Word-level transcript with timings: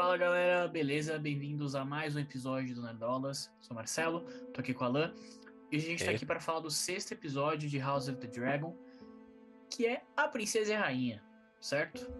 Fala 0.00 0.16
galera, 0.16 0.66
beleza? 0.66 1.18
Bem-vindos 1.18 1.74
a 1.74 1.84
mais 1.84 2.16
um 2.16 2.20
episódio 2.20 2.74
do 2.74 2.80
Nerdolas. 2.80 3.50
Sou 3.60 3.74
Marcelo, 3.76 4.22
tô 4.50 4.62
aqui 4.62 4.72
com 4.72 4.84
a 4.84 4.86
Alan 4.86 5.14
e 5.70 5.76
a 5.76 5.78
gente 5.78 5.98
tá 5.98 6.06
E 6.06 6.08
aí? 6.08 6.16
aqui 6.16 6.24
para 6.24 6.40
falar 6.40 6.60
do 6.60 6.70
sexto 6.70 7.12
episódio 7.12 7.68
de 7.68 7.78
House 7.78 8.08
of 8.08 8.16
the 8.18 8.26
Dragon, 8.26 8.74
que 9.68 9.86
é 9.86 10.02
A 10.16 10.26
Princesa 10.26 10.72
e 10.72 10.74
a 10.74 10.80
Rainha, 10.80 11.22
certo? 11.60 12.10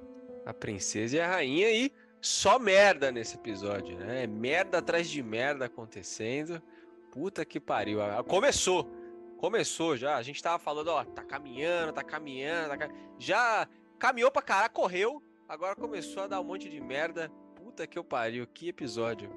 A 0.45 0.53
princesa 0.53 1.17
e 1.17 1.21
a 1.21 1.27
rainha 1.27 1.71
e 1.71 1.91
só 2.21 2.59
merda 2.59 3.11
nesse 3.11 3.37
episódio, 3.37 3.97
né? 3.97 4.25
É 4.25 4.27
merda 4.27 4.77
atrás 4.77 5.09
de 5.09 5.23
merda 5.23 5.65
acontecendo. 5.65 6.61
Puta 7.11 7.47
que 7.47 7.59
pariu. 7.59 8.01
Começou. 8.29 8.87
Começou 9.39 9.97
já. 9.97 10.17
A 10.17 10.23
gente 10.23 10.43
tava 10.43 10.59
falando, 10.59 10.89
ó, 10.89 11.03
tá 11.03 11.25
caminhando, 11.25 11.95
tá 11.95 12.05
caminhando, 12.05 12.69
tá 12.69 12.77
ca- 12.77 12.91
já 13.19 13.67
caminhou 13.99 14.31
pra 14.31 14.43
caralho, 14.43 14.71
correu. 14.71 15.23
Agora 15.49 15.75
começou 15.75 16.25
a 16.25 16.27
dar 16.27 16.41
um 16.43 16.45
monte 16.45 16.69
de 16.69 16.79
merda. 16.79 17.33
Puta 17.81 17.87
que 17.87 17.99
eu 17.99 18.05
pariu. 18.05 18.47
Que 18.47 18.69
episódio. 18.69 19.33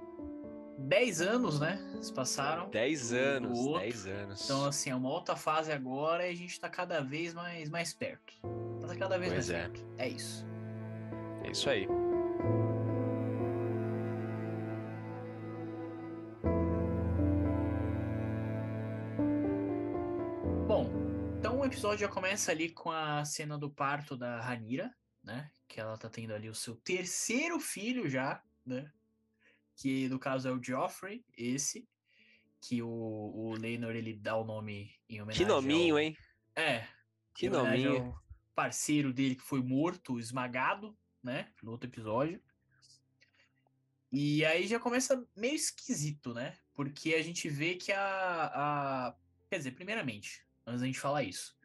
Dez 0.77 1.21
anos, 1.21 1.61
né? 1.61 1.79
Se 2.01 2.11
passaram. 2.11 2.69
10 2.69 3.09
do 3.09 3.15
anos, 3.15 3.59
outro. 3.59 3.79
10 3.79 4.07
anos. 4.07 4.43
Então, 4.43 4.65
assim, 4.65 4.89
é 4.89 4.95
uma 4.95 5.09
outra 5.09 5.37
fase 5.37 5.71
agora 5.71 6.27
e 6.27 6.31
a 6.31 6.35
gente 6.35 6.59
tá 6.59 6.67
cada 6.67 6.99
vez 6.99 7.33
mais, 7.33 7.69
mais 7.69 7.93
perto. 7.93 8.33
Tá 8.85 8.97
cada 8.97 9.17
vez 9.17 9.31
Pois 9.31 9.49
mais 9.49 9.49
é. 9.49 9.61
perto. 9.61 9.87
É 9.97 10.09
isso. 10.09 10.45
É 11.45 11.51
isso 11.51 11.69
aí. 11.69 11.87
Bom, 20.67 20.91
então 21.39 21.61
o 21.61 21.65
episódio 21.65 21.99
já 21.99 22.09
começa 22.09 22.51
ali 22.51 22.69
com 22.69 22.91
a 22.91 23.23
cena 23.23 23.57
do 23.57 23.69
parto 23.69 24.17
da 24.17 24.41
Ranira, 24.41 24.93
né? 25.23 25.49
Que 25.73 25.79
ela 25.79 25.97
tá 25.97 26.07
tendo 26.07 26.35
ali 26.35 26.47
o 26.47 26.53
seu 26.53 26.75
terceiro 26.75 27.59
filho 27.59 28.07
já, 28.07 28.43
né? 28.63 28.93
Que 29.75 30.07
no 30.07 30.19
caso 30.19 30.47
é 30.47 30.51
o 30.51 30.61
Joffrey, 30.63 31.25
esse. 31.35 31.89
Que 32.61 32.83
o, 32.83 32.87
o 32.87 33.53
Lenor 33.57 33.95
ele 33.95 34.13
dá 34.13 34.35
o 34.37 34.45
nome 34.45 34.93
em 35.09 35.19
homenagem 35.19 35.43
Que 35.43 35.51
nominho, 35.51 35.95
ao... 35.95 35.99
hein? 35.99 36.15
É, 36.55 36.87
Que 37.33 37.49
nominho. 37.49 38.15
parceiro 38.53 39.11
dele 39.11 39.33
que 39.33 39.41
foi 39.41 39.63
morto, 39.63 40.19
esmagado, 40.19 40.95
né? 41.23 41.51
No 41.63 41.71
outro 41.71 41.89
episódio. 41.89 42.39
E 44.11 44.45
aí 44.45 44.67
já 44.67 44.79
começa 44.79 45.27
meio 45.35 45.55
esquisito, 45.55 46.35
né? 46.35 46.55
Porque 46.75 47.15
a 47.15 47.23
gente 47.23 47.49
vê 47.49 47.73
que 47.73 47.91
a, 47.91 48.51
a. 48.53 49.15
Quer 49.49 49.57
dizer, 49.57 49.71
primeiramente, 49.71 50.45
antes 50.67 50.81
da 50.81 50.85
gente 50.85 50.99
falar 50.99 51.23
isso, 51.23 51.57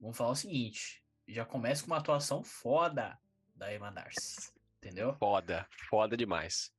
vamos 0.00 0.16
falar 0.16 0.30
o 0.30 0.36
seguinte: 0.36 1.04
já 1.28 1.44
começa 1.44 1.82
com 1.82 1.88
uma 1.90 1.98
atuação 1.98 2.42
foda 2.42 3.20
da 3.54 3.74
Emma 3.74 3.90
Darcy. 3.90 4.52
Entendeu? 4.78 5.14
Foda. 5.14 5.66
Foda 5.88 6.16
demais. 6.16 6.72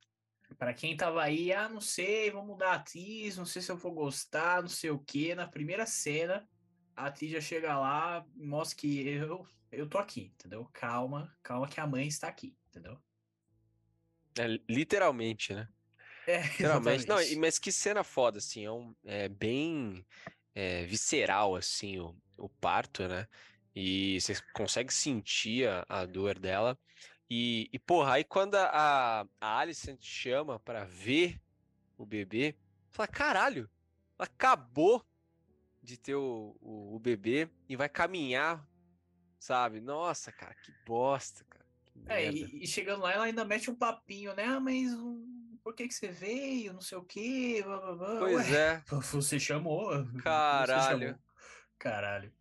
Pra 0.58 0.74
quem 0.74 0.96
tava 0.96 1.22
aí, 1.22 1.52
ah, 1.52 1.68
não 1.68 1.80
sei, 1.80 2.30
vou 2.30 2.44
mudar 2.44 2.72
a 2.72 2.74
atriz, 2.74 3.36
não 3.36 3.46
sei 3.46 3.62
se 3.62 3.72
eu 3.72 3.76
vou 3.76 3.92
gostar, 3.92 4.62
não 4.62 4.68
sei 4.68 4.90
o 4.90 4.98
quê. 4.98 5.34
Na 5.34 5.48
primeira 5.48 5.86
cena, 5.86 6.46
a 6.94 7.06
atriz 7.06 7.32
já 7.32 7.40
chega 7.40 7.78
lá, 7.78 8.24
mostra 8.36 8.78
que 8.78 9.08
eu, 9.08 9.46
eu 9.72 9.88
tô 9.88 9.98
aqui, 9.98 10.32
entendeu? 10.38 10.68
Calma, 10.72 11.34
calma 11.42 11.66
que 11.66 11.80
a 11.80 11.86
mãe 11.86 12.06
está 12.06 12.28
aqui, 12.28 12.56
entendeu? 12.68 12.98
É, 14.38 14.46
literalmente, 14.68 15.54
né? 15.54 15.68
É, 16.26 16.42
Literalmente. 16.58 17.06
Não, 17.06 17.16
mas 17.38 17.58
que 17.58 17.72
cena 17.72 18.04
foda, 18.04 18.38
assim, 18.38 18.64
é, 18.64 18.70
um, 18.70 18.94
é 19.04 19.28
bem 19.28 20.04
é, 20.54 20.84
visceral, 20.84 21.56
assim, 21.56 21.98
o, 21.98 22.16
o 22.38 22.48
parto, 22.48 23.06
né? 23.08 23.26
E 23.74 24.20
você 24.20 24.34
consegue 24.52 24.92
sentir 24.92 25.68
a, 25.68 25.84
a 25.88 26.06
dor 26.06 26.38
dela. 26.38 26.78
E, 27.28 27.68
e, 27.72 27.78
porra, 27.78 28.14
aí 28.14 28.24
quando 28.24 28.54
a, 28.54 29.26
a 29.40 29.58
Alicent 29.58 30.00
chama 30.02 30.60
pra 30.60 30.84
ver 30.84 31.40
o 31.96 32.04
bebê, 32.06 32.54
fala, 32.90 33.08
caralho, 33.08 33.70
ela 34.18 34.26
acabou 34.26 35.04
de 35.82 35.96
ter 35.98 36.14
o, 36.14 36.56
o, 36.60 36.96
o 36.96 36.98
bebê 36.98 37.48
e 37.68 37.76
vai 37.76 37.88
caminhar, 37.88 38.66
sabe? 39.38 39.80
Nossa, 39.80 40.32
cara, 40.32 40.54
que 40.54 40.72
bosta, 40.86 41.44
cara. 41.44 41.64
Que 41.84 42.12
É, 42.12 42.30
e, 42.30 42.62
e 42.62 42.66
chegando 42.66 43.02
lá, 43.02 43.12
ela 43.12 43.24
ainda 43.24 43.44
mete 43.44 43.70
um 43.70 43.74
papinho, 43.74 44.34
né? 44.34 44.44
Ah, 44.44 44.60
mas 44.60 44.92
um, 44.94 45.58
por 45.62 45.74
que 45.74 45.88
que 45.88 45.94
você 45.94 46.08
veio? 46.08 46.72
Não 46.72 46.80
sei 46.80 46.98
o 46.98 47.04
quê. 47.04 47.62
blá, 47.64 47.78
blá, 47.78 47.94
blá. 47.96 48.18
Pois 48.18 48.50
Ué, 48.50 48.56
é, 48.56 48.82
Você 49.12 49.40
chamou. 49.40 49.90
você 50.12 50.22
Caralho. 50.22 51.08
chamou. 51.08 51.18
Caralho. 51.78 52.32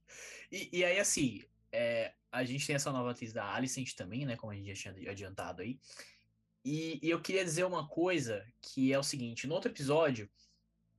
E, 0.54 0.70
e 0.72 0.86
aí, 0.86 1.00
assim, 1.00 1.42
é, 1.72 2.14
a 2.32 2.44
gente 2.44 2.68
tem 2.68 2.76
essa 2.76 2.92
nova 2.92 3.10
atriz 3.10 3.34
da 3.34 3.52
Alicent 3.52 3.96
também, 3.96 4.24
né? 4.24 4.36
Como 4.36 4.52
a 4.52 4.56
gente 4.56 4.76
já 4.76 4.94
tinha 4.94 5.10
adiantado 5.10 5.64
aí. 5.64 5.80
E, 6.64 7.00
e 7.02 7.10
eu 7.10 7.20
queria 7.20 7.44
dizer 7.44 7.64
uma 7.64 7.88
coisa 7.88 8.46
que 8.62 8.94
é 8.94 9.00
o 9.00 9.04
seguinte: 9.04 9.48
no 9.48 9.56
outro 9.56 9.72
episódio, 9.72 10.30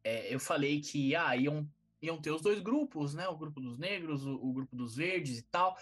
é, 0.03 0.35
eu 0.35 0.41
falei 0.41 0.81
que 0.81 1.15
ah, 1.15 1.37
iam, 1.37 1.71
iam 2.03 2.21
ter 2.21 2.33
os 2.33 2.43
dois 2.43 2.59
grupos, 2.59 3.15
né? 3.15 3.29
O 3.29 3.37
grupo 3.39 3.61
dos 3.61 3.79
negros, 3.79 4.27
o, 4.27 4.35
o 4.35 4.53
grupo 4.53 4.75
dos 4.75 4.97
verdes 4.97 5.39
e 5.39 5.43
tal. 5.43 5.79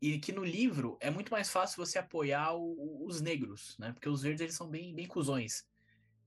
E 0.00 0.20
que 0.20 0.30
no 0.30 0.44
livro 0.44 0.96
é 1.00 1.10
muito 1.10 1.32
mais 1.32 1.50
fácil 1.50 1.84
você 1.84 1.98
apoiar 1.98 2.54
o- 2.54 3.04
os 3.04 3.20
negros, 3.20 3.76
né? 3.78 3.92
Porque 3.92 4.08
os 4.08 4.22
verdes 4.22 4.40
eles 4.42 4.54
são 4.54 4.68
bem, 4.70 4.94
bem 4.94 5.06
cuzões. 5.08 5.66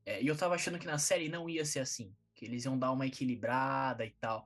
É, 0.05 0.21
e 0.21 0.27
eu 0.27 0.35
tava 0.35 0.55
achando 0.55 0.77
que 0.77 0.87
na 0.87 0.97
série 0.97 1.29
não 1.29 1.49
ia 1.49 1.63
ser 1.63 1.79
assim, 1.79 2.13
que 2.35 2.43
eles 2.43 2.65
iam 2.65 2.77
dar 2.77 2.91
uma 2.91 3.07
equilibrada 3.07 4.05
e 4.05 4.11
tal. 4.19 4.45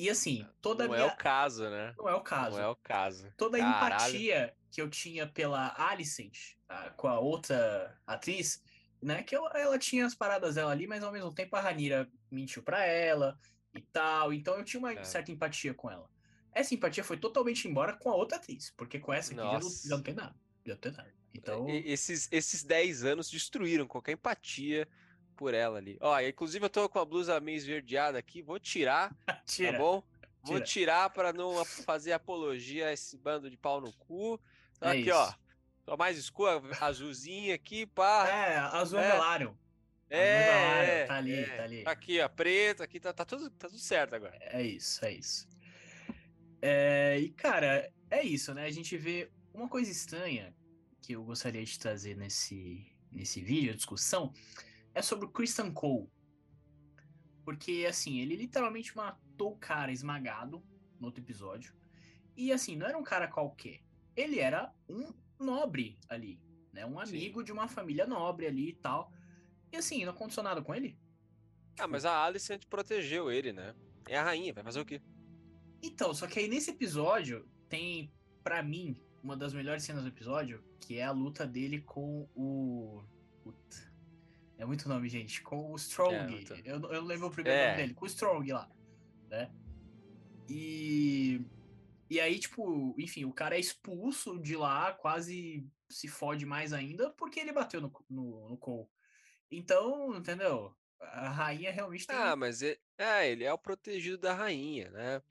E 0.00 0.08
assim, 0.08 0.46
toda 0.62 0.84
a 0.84 0.86
não 0.88 0.94
minha. 0.94 1.06
é 1.06 1.12
o 1.12 1.16
caso, 1.16 1.68
né? 1.68 1.94
Não 1.98 2.08
é 2.08 2.14
o 2.14 2.22
caso. 2.22 2.56
Não 2.56 2.64
é 2.64 2.68
o 2.68 2.76
caso. 2.76 3.30
Toda 3.36 3.58
a 3.58 3.60
Caralho. 3.60 3.86
empatia 4.16 4.54
que 4.70 4.80
eu 4.80 4.88
tinha 4.88 5.26
pela 5.26 5.74
Alicent, 5.76 6.54
ah, 6.68 6.90
com 6.96 7.06
a 7.06 7.18
outra 7.20 7.94
atriz, 8.06 8.62
né? 9.02 9.22
Que 9.22 9.34
ela, 9.34 9.50
ela 9.58 9.78
tinha 9.78 10.06
as 10.06 10.14
paradas 10.14 10.54
dela 10.54 10.70
ali, 10.72 10.86
mas 10.86 11.02
ao 11.02 11.12
mesmo 11.12 11.32
tempo 11.34 11.54
a 11.54 11.60
Ranira 11.60 12.08
mentiu 12.30 12.62
pra 12.62 12.82
ela 12.84 13.38
e 13.74 13.80
tal. 13.82 14.32
Então 14.32 14.54
eu 14.56 14.64
tinha 14.64 14.78
uma 14.80 14.92
É. 14.92 15.04
certa 15.04 15.30
empatia 15.30 15.74
com 15.74 15.90
ela. 15.90 16.08
Essa 16.52 16.74
empatia 16.74 17.04
foi 17.04 17.18
totalmente 17.18 17.68
embora 17.68 17.92
com 17.92 18.10
a 18.10 18.14
outra 18.14 18.38
atriz, 18.38 18.72
porque 18.76 18.98
com 18.98 19.12
essa 19.12 19.32
aqui 19.34 19.42
já 19.42 19.58
não, 19.60 19.70
já 19.70 19.96
não 19.96 20.02
tem 20.02 20.14
nada. 20.14 20.34
Já 20.64 20.72
não 20.74 20.80
tem 20.80 20.92
nada. 20.92 21.14
Então. 21.34 21.68
E- 21.68 21.92
Esses, 21.92 22.26
esses 22.32 22.64
10 22.64 23.04
anos 23.04 23.30
destruíram 23.30 23.86
qualquer 23.86 24.12
empatia 24.12 24.88
por 25.40 25.54
ela 25.54 25.78
ali. 25.78 25.96
Ó, 26.02 26.20
inclusive 26.20 26.66
eu 26.66 26.68
tô 26.68 26.86
com 26.86 26.98
a 26.98 27.04
blusa 27.04 27.40
meio 27.40 27.56
esverdeada 27.56 28.18
aqui, 28.18 28.42
vou 28.42 28.60
tirar, 28.60 29.10
tira. 29.46 29.72
tá 29.72 29.78
bom? 29.78 30.02
Vou 30.42 30.56
tira. 30.56 30.66
tirar 30.66 31.10
pra 31.10 31.32
não 31.32 31.64
fazer 31.64 32.12
apologia 32.12 32.88
a 32.88 32.92
esse 32.92 33.16
bando 33.16 33.48
de 33.48 33.56
pau 33.56 33.80
no 33.80 33.90
cu. 33.94 34.38
Então, 34.76 34.90
É 34.90 34.92
aqui, 34.92 35.08
isso. 35.08 35.14
ó. 35.18 35.32
Tô 35.86 35.96
mais 35.96 36.18
escura, 36.18 36.60
azulzinha 36.78 37.54
aqui, 37.54 37.86
pá. 37.86 38.28
É, 38.28 38.56
azul 38.58 38.98
É. 39.00 39.12
Velário. 39.12 39.58
É, 40.10 41.06
tá 41.06 41.14
ali, 41.16 41.32
é. 41.34 41.56
tá 41.56 41.62
ali. 41.62 41.82
Aqui, 41.86 42.20
ó, 42.20 42.28
preto, 42.28 42.82
aqui 42.82 43.00
tá, 43.00 43.10
tá 43.12 43.24
tudo, 43.24 43.48
tá 43.48 43.66
tudo 43.66 43.78
certo 43.78 44.14
agora. 44.14 44.36
É 44.42 44.62
isso, 44.62 45.02
é 45.06 45.12
isso. 45.12 45.48
É, 46.60 47.18
e, 47.18 47.30
cara, 47.30 47.90
é 48.10 48.22
isso, 48.22 48.52
né? 48.52 48.66
A 48.66 48.70
gente 48.70 48.94
vê 48.98 49.30
uma 49.54 49.68
coisa 49.70 49.90
estranha 49.90 50.54
que 51.00 51.14
eu 51.14 51.24
gostaria 51.24 51.64
de 51.64 51.78
trazer 51.78 52.14
nesse, 52.16 52.86
nesse 53.10 53.40
vídeo, 53.40 53.72
a 53.72 53.76
discussão, 53.76 54.32
é 54.94 55.02
sobre 55.02 55.26
o 55.26 55.30
Christian 55.30 55.72
Cole. 55.72 56.08
Porque, 57.44 57.86
assim, 57.88 58.18
ele 58.20 58.36
literalmente 58.36 58.96
matou 58.96 59.52
o 59.52 59.58
cara 59.58 59.92
esmagado 59.92 60.62
no 60.98 61.06
outro 61.06 61.22
episódio. 61.22 61.74
E, 62.36 62.52
assim, 62.52 62.76
não 62.76 62.86
era 62.86 62.98
um 62.98 63.02
cara 63.02 63.28
qualquer. 63.28 63.80
Ele 64.16 64.38
era 64.38 64.72
um 64.88 65.12
nobre 65.38 65.98
ali, 66.08 66.40
né? 66.72 66.84
Um 66.84 67.04
Sim. 67.04 67.16
amigo 67.16 67.42
de 67.42 67.52
uma 67.52 67.66
família 67.66 68.06
nobre 68.06 68.46
ali 68.46 68.70
e 68.70 68.74
tal. 68.74 69.12
E, 69.72 69.76
assim, 69.76 70.04
não 70.04 70.12
aconteceu 70.12 70.42
nada 70.42 70.62
com 70.62 70.74
ele. 70.74 70.98
Ah, 71.78 71.88
mas 71.88 72.04
a 72.04 72.24
Alicent 72.24 72.66
protegeu 72.66 73.30
ele, 73.30 73.52
né? 73.52 73.74
É 74.06 74.18
a 74.18 74.22
rainha, 74.22 74.52
vai 74.52 74.62
fazer 74.62 74.80
o 74.80 74.84
quê? 74.84 75.00
Então, 75.82 76.12
só 76.12 76.26
que 76.26 76.38
aí 76.38 76.48
nesse 76.48 76.70
episódio 76.70 77.48
tem, 77.68 78.12
pra 78.42 78.62
mim, 78.62 79.00
uma 79.22 79.36
das 79.36 79.54
melhores 79.54 79.82
cenas 79.82 80.02
do 80.02 80.08
episódio, 80.08 80.62
que 80.80 80.98
é 80.98 81.04
a 81.04 81.12
luta 81.12 81.46
dele 81.46 81.80
com 81.80 82.28
o. 82.34 83.02
Puta. 83.42 83.89
É 84.60 84.66
muito 84.66 84.86
nome, 84.90 85.08
gente. 85.08 85.40
Com 85.40 85.72
o 85.72 85.76
Strong. 85.76 86.44
É, 86.52 86.70
eu, 86.70 86.80
eu 86.92 87.02
lembro 87.02 87.28
o 87.28 87.30
primeiro 87.30 87.58
É. 87.58 87.66
nome 87.68 87.76
dele. 87.78 87.94
Com 87.94 88.04
o 88.04 88.08
Strong 88.08 88.52
lá. 88.52 88.70
Né? 89.30 89.50
E. 90.46 91.40
E 92.10 92.20
aí, 92.20 92.38
tipo, 92.38 92.94
enfim, 92.98 93.24
o 93.24 93.32
cara 93.32 93.56
é 93.56 93.60
expulso 93.60 94.38
de 94.38 94.56
lá, 94.56 94.92
quase 94.92 95.66
se 95.88 96.08
fode 96.08 96.44
mais 96.44 96.72
ainda, 96.72 97.08
porque 97.10 97.40
ele 97.40 97.52
bateu 97.52 97.80
no, 97.80 97.90
no, 98.10 98.48
no 98.50 98.58
Cole. 98.58 98.88
Então, 99.50 100.14
entendeu? 100.14 100.76
A 101.00 101.30
rainha 101.30 101.72
realmente 101.72 102.06
tem. 102.06 102.16
Ah, 102.16 102.36
mas 102.36 102.62
é, 102.62 102.76
é, 102.98 103.30
ele 103.30 103.44
é 103.44 103.52
o 103.52 103.58
protegido 103.58 104.18
da 104.18 104.34
rainha, 104.34 104.90
né? 104.90 105.22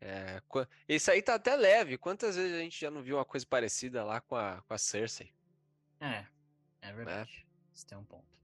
É, 0.00 0.42
esse 0.88 1.10
aí 1.10 1.22
tá 1.22 1.34
até 1.34 1.54
leve. 1.54 1.96
Quantas 1.96 2.34
vezes 2.34 2.54
a 2.56 2.58
gente 2.58 2.80
já 2.80 2.90
não 2.90 3.02
viu 3.02 3.18
uma 3.18 3.24
coisa 3.24 3.46
parecida 3.46 4.02
lá 4.02 4.20
com 4.20 4.34
a, 4.34 4.62
com 4.62 4.74
a 4.74 4.78
Cersei? 4.78 5.32
É, 6.00 6.26
é 6.82 6.92
verdade. 6.92 7.46
Você 7.72 7.86
tem 7.86 7.96
um 7.96 8.04
ponto. 8.04 8.34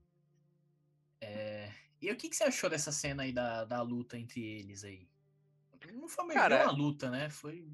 É, 1.21 1.71
E 2.01 2.11
o 2.11 2.17
que, 2.17 2.29
que 2.29 2.37
você 2.37 2.45
achou 2.45 2.71
dessa 2.71 2.91
cena 2.93 3.23
aí 3.25 3.33
da, 3.33 3.65
da 3.65 3.83
luta 3.83 4.19
entre 4.19 4.43
eles 4.43 4.85
aí? 4.85 5.09
Não 5.93 6.09
foi 6.09 6.27
meio 6.27 6.39
Cara, 6.39 6.65
uma 6.65 6.73
luta, 6.73 7.11
né? 7.11 7.31
Foi. 7.31 7.67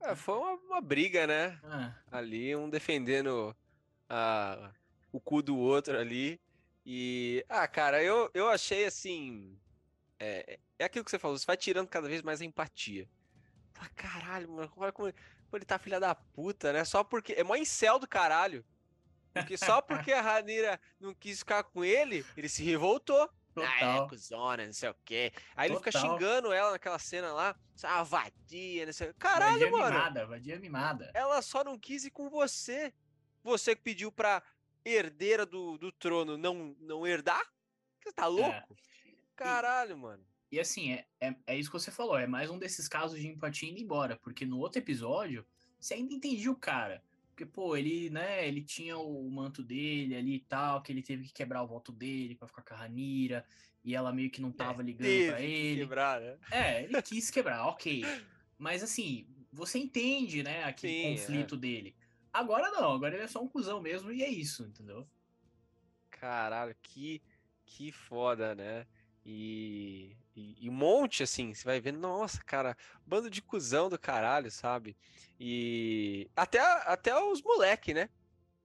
É, 0.00 0.14
foi 0.14 0.36
uma, 0.36 0.52
uma 0.54 0.80
briga, 0.80 1.26
né? 1.26 1.58
Ah, 1.64 1.94
Ali, 2.10 2.54
um 2.56 2.70
defendendo 2.70 3.54
a, 4.08 4.72
o 5.12 5.20
cu 5.20 5.42
do 5.42 5.56
outro 5.56 5.98
ali. 5.98 6.40
E, 6.84 7.44
ah, 7.48 7.68
cara, 7.68 8.02
eu, 8.02 8.30
eu 8.32 8.48
achei 8.48 8.86
assim. 8.86 9.58
É, 10.18 10.58
é 10.78 10.84
aquilo 10.84 11.04
que 11.04 11.10
você 11.10 11.18
falou, 11.18 11.36
você 11.38 11.46
vai 11.46 11.56
tirando 11.56 11.88
cada 11.88 12.08
vez 12.08 12.22
mais 12.22 12.40
a 12.40 12.44
empatia. 12.44 13.08
Fala, 13.72 13.88
caralho, 13.90 14.48
mano, 14.48 14.72
olha 14.76 14.92
como, 14.92 15.12
como 15.12 15.56
ele 15.56 15.64
tá 15.64 15.78
filha 15.78 16.00
da 16.00 16.14
puta, 16.14 16.72
né? 16.72 16.84
Só 16.84 17.04
porque. 17.04 17.34
É 17.34 17.44
mó 17.44 17.54
incel 17.56 17.98
do 17.98 18.08
caralho. 18.08 18.64
Porque 19.38 19.56
só 19.56 19.80
porque 19.80 20.12
a 20.12 20.20
Ranira 20.20 20.80
não 21.00 21.14
quis 21.14 21.40
ficar 21.40 21.62
com 21.64 21.84
ele, 21.84 22.24
ele 22.36 22.48
se 22.48 22.62
revoltou. 22.62 23.28
Total. 23.54 24.02
Ah, 24.02 24.04
é 24.04 24.08
cuzona, 24.08 24.66
não 24.66 24.72
sei 24.72 24.88
o 24.88 24.96
quê. 25.04 25.32
Aí 25.56 25.68
ele 25.68 25.76
fica 25.78 25.90
Total. 25.90 26.12
xingando 26.18 26.52
ela 26.52 26.70
naquela 26.72 26.98
cena 26.98 27.32
lá. 27.32 27.56
Ah, 27.82 28.02
vadia, 28.02 28.86
não 28.86 28.92
sei 28.92 29.10
o 29.10 29.14
Caralho, 29.14 29.52
vadia 29.52 29.70
mano. 29.70 29.96
mimada, 29.96 30.26
vadia 30.26 30.58
mimada. 30.60 31.10
Ela 31.14 31.42
só 31.42 31.64
não 31.64 31.78
quis 31.78 32.04
ir 32.04 32.10
com 32.10 32.28
você. 32.30 32.92
Você 33.42 33.74
que 33.74 33.82
pediu 33.82 34.12
pra 34.12 34.42
herdeira 34.84 35.44
do, 35.44 35.76
do 35.78 35.90
trono 35.90 36.36
não, 36.36 36.76
não 36.78 37.06
herdar? 37.06 37.44
Você 38.00 38.12
tá 38.12 38.26
louco? 38.26 38.76
Caralho, 39.34 39.96
mano. 39.98 40.24
E 40.50 40.58
assim, 40.58 40.92
é, 40.92 41.06
é, 41.20 41.34
é 41.46 41.56
isso 41.56 41.70
que 41.70 41.78
você 41.78 41.90
falou, 41.90 42.18
é 42.18 42.26
mais 42.26 42.50
um 42.50 42.58
desses 42.58 42.88
casos 42.88 43.20
de 43.20 43.28
empatia 43.28 43.68
indo 43.70 43.80
embora, 43.80 44.16
porque 44.16 44.46
no 44.46 44.58
outro 44.58 44.78
episódio, 44.80 45.46
você 45.78 45.94
ainda 45.94 46.14
entendia 46.14 46.50
o 46.50 46.56
cara. 46.56 47.02
Porque, 47.38 47.46
pô, 47.46 47.76
ele, 47.76 48.10
né, 48.10 48.48
ele 48.48 48.60
tinha 48.60 48.98
o 48.98 49.30
manto 49.30 49.62
dele 49.62 50.16
ali 50.16 50.34
e 50.34 50.40
tal, 50.40 50.82
que 50.82 50.90
ele 50.90 51.04
teve 51.04 51.24
que 51.24 51.32
quebrar 51.32 51.62
o 51.62 51.68
voto 51.68 51.92
dele 51.92 52.34
pra 52.34 52.48
ficar 52.48 52.62
com 52.62 52.74
a 52.74 52.78
Ranira, 52.78 53.46
e 53.84 53.94
ela 53.94 54.12
meio 54.12 54.28
que 54.28 54.40
não 54.40 54.50
tava 54.50 54.82
ligando 54.82 55.06
Teve 55.06 55.28
pra 55.28 55.36
que 55.38 55.44
ele. 55.44 55.80
Quebrar, 55.82 56.20
né? 56.20 56.36
É, 56.50 56.82
ele 56.82 57.00
quis 57.00 57.30
quebrar, 57.30 57.64
ok. 57.68 58.02
Mas 58.58 58.82
assim, 58.82 59.28
você 59.52 59.78
entende, 59.78 60.42
né, 60.42 60.64
aquele 60.64 60.92
Sim, 60.92 60.98
é. 60.98 61.10
conflito 61.12 61.56
dele. 61.56 61.94
Agora 62.32 62.72
não, 62.72 62.90
agora 62.90 63.14
ele 63.14 63.22
é 63.22 63.28
só 63.28 63.40
um 63.40 63.46
cuzão 63.46 63.80
mesmo 63.80 64.10
e 64.10 64.20
é 64.24 64.28
isso, 64.28 64.64
entendeu? 64.64 65.08
Caralho, 66.10 66.74
que, 66.82 67.22
que 67.64 67.92
foda, 67.92 68.52
né? 68.56 68.84
E, 69.30 70.16
e, 70.34 70.56
e 70.64 70.70
um 70.70 70.72
monte, 70.72 71.22
assim, 71.22 71.52
você 71.52 71.62
vai 71.62 71.78
vendo, 71.82 71.98
nossa, 71.98 72.42
cara, 72.42 72.74
bando 73.04 73.28
de 73.28 73.42
cuzão 73.42 73.90
do 73.90 73.98
caralho, 73.98 74.50
sabe? 74.50 74.96
E 75.38 76.30
até, 76.34 76.58
até 76.60 77.14
os 77.14 77.42
moleque, 77.42 77.92
né? 77.92 78.08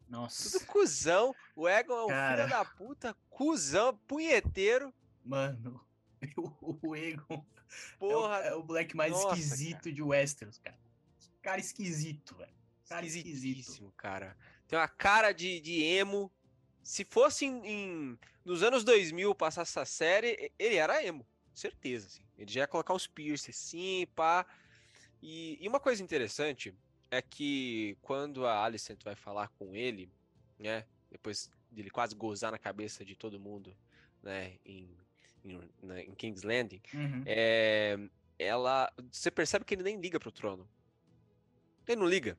Nossa. 0.07 0.49
Tudo 0.49 0.65
cuzão. 0.67 1.35
O 1.53 1.67
Egon 1.67 1.93
é 1.93 2.05
um 2.05 2.07
Cara. 2.07 2.37
filho 2.37 2.49
da 2.49 2.63
puta, 2.63 3.13
cuzão, 3.29 3.97
punheteiro. 4.07 4.93
Mano, 5.25 5.85
o, 6.37 6.77
o 6.81 6.95
Egon 6.95 7.25
é 7.29 7.35
o- 7.35 7.45
Porra, 7.97 8.37
é, 8.37 8.55
o, 8.55 8.63
moleque 8.63 8.95
mais 8.95 9.11
nossa, 9.11 9.37
esquisito 9.37 9.91
de 9.91 10.01
Westeros, 10.01 10.59
cara. 10.59 10.79
Cara 11.41 11.59
esquisito, 11.59 12.37
velho. 12.37 12.53
Cara 12.87 13.05
esquisito. 13.05 13.35
esquisitíssimo, 13.35 13.91
cara. 13.97 14.37
Tem 14.65 14.79
uma 14.79 14.87
cara 14.87 15.33
de, 15.33 15.59
de 15.59 15.83
emo. 15.83 16.31
Se 16.83 17.05
fosse 17.05 17.45
em, 17.45 17.65
em- 17.65 18.19
nos 18.43 18.61
anos 18.61 18.83
2000 18.83 19.33
passar 19.33 19.61
essa 19.61 19.85
série, 19.85 20.51
ele 20.59 20.75
era 20.75 21.03
emo. 21.03 21.25
Certeza, 21.53 22.07
assim. 22.07 22.23
Ele 22.37 22.51
já 22.51 22.61
ia 22.61 22.67
colocar 22.67 22.93
uns 22.93 23.07
piercing 23.07 23.51
assim, 23.51 24.07
pá. 24.15 24.45
E, 25.21 25.57
e 25.63 25.67
uma 25.67 25.79
coisa 25.79 26.03
interessante 26.03 26.73
é 27.09 27.21
que 27.21 27.95
quando 28.01 28.45
a 28.45 28.63
Alicent 28.63 29.01
vai 29.03 29.15
falar 29.15 29.47
com 29.49 29.73
ele, 29.75 30.11
né? 30.59 30.85
Depois 31.09 31.49
dele 31.71 31.89
quase 31.89 32.15
gozar 32.15 32.51
na 32.51 32.57
cabeça 32.57 33.05
de 33.05 33.15
todo 33.15 33.39
mundo, 33.39 33.75
né? 34.21 34.57
Em, 34.65 34.89
em, 35.45 35.61
na- 35.81 36.01
em 36.01 36.13
King's 36.15 36.43
Landing, 36.43 36.81
Uhum. 36.93 37.23
é, 37.25 37.97
ela, 38.37 38.91
você 39.11 39.29
percebe 39.31 39.63
que 39.63 39.75
ele 39.75 39.83
nem 39.83 39.99
liga 40.01 40.19
pro 40.19 40.31
trono. 40.31 40.67
Ele 41.87 41.99
não 42.01 42.07
liga. 42.07 42.37